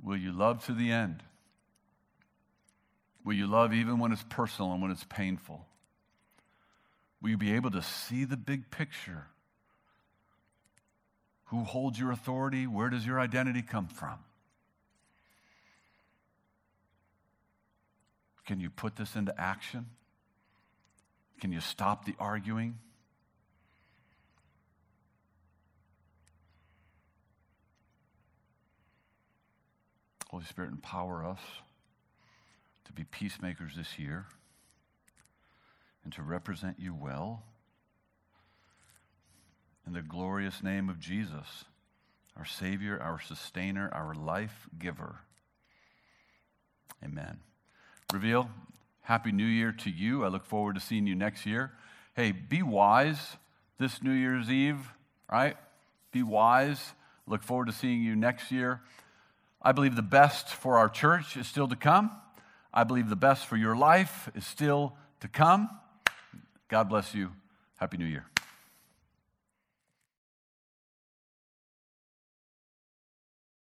Will 0.03 0.17
you 0.17 0.33
love 0.33 0.65
to 0.65 0.73
the 0.73 0.91
end? 0.91 1.23
Will 3.23 3.33
you 3.33 3.47
love 3.47 3.73
even 3.73 3.97
when 3.97 4.11
it's 4.11 4.25
personal 4.27 4.73
and 4.73 4.81
when 4.81 4.91
it's 4.91 5.05
painful? 5.05 5.65
Will 7.25 7.31
you 7.31 7.37
be 7.39 7.53
able 7.53 7.71
to 7.71 7.81
see 7.81 8.23
the 8.23 8.37
big 8.37 8.69
picture? 8.69 9.25
Who 11.45 11.63
holds 11.63 11.97
your 11.97 12.11
authority? 12.11 12.67
Where 12.67 12.91
does 12.91 13.03
your 13.03 13.19
identity 13.19 13.63
come 13.63 13.87
from? 13.87 14.19
Can 18.45 18.59
you 18.59 18.69
put 18.69 18.95
this 18.95 19.15
into 19.15 19.33
action? 19.41 19.87
Can 21.41 21.51
you 21.51 21.61
stop 21.61 22.05
the 22.05 22.13
arguing? 22.19 22.77
Holy 30.29 30.45
Spirit, 30.45 30.69
empower 30.69 31.25
us 31.25 31.41
to 32.85 32.93
be 32.93 33.03
peacemakers 33.03 33.71
this 33.75 33.97
year 33.97 34.27
and 36.05 36.13
to 36.13 36.21
represent 36.21 36.77
you 36.79 36.95
well. 36.95 37.43
In 39.85 39.93
the 39.93 40.01
glorious 40.01 40.63
name 40.63 40.87
of 40.87 40.99
Jesus, 40.99 41.65
our 42.37 42.45
Savior, 42.45 42.99
our 43.01 43.19
Sustainer, 43.19 43.89
our 43.91 44.15
life 44.15 44.69
giver. 44.79 45.17
Amen. 47.03 47.39
Reveal, 48.13 48.49
Happy 49.01 49.31
New 49.31 49.45
Year 49.45 49.71
to 49.71 49.89
you. 49.89 50.23
I 50.23 50.29
look 50.29 50.45
forward 50.45 50.75
to 50.75 50.81
seeing 50.81 51.05
you 51.05 51.15
next 51.15 51.45
year. 51.45 51.71
Hey, 52.15 52.31
be 52.31 52.63
wise 52.63 53.37
this 53.77 54.01
New 54.01 54.13
Year's 54.13 54.49
Eve, 54.49 54.79
right? 55.31 55.57
Be 56.11 56.23
wise. 56.23 56.93
Look 57.27 57.43
forward 57.43 57.67
to 57.67 57.73
seeing 57.73 58.01
you 58.01 58.15
next 58.15 58.51
year. 58.51 58.81
I 59.61 59.71
believe 59.71 59.95
the 59.95 60.03
best 60.03 60.49
for 60.49 60.77
our 60.77 60.87
church 60.87 61.35
is 61.35 61.47
still 61.47 61.67
to 61.67 61.75
come. 61.75 62.11
I 62.73 62.83
believe 62.83 63.09
the 63.09 63.15
best 63.15 63.47
for 63.47 63.57
your 63.57 63.75
life 63.75 64.29
is 64.35 64.45
still 64.45 64.95
to 65.21 65.27
come. 65.27 65.69
God 66.67 66.89
bless 66.89 67.13
you. 67.13 67.31
Happy 67.77 67.97
New 67.97 68.05
Year. 68.05 68.25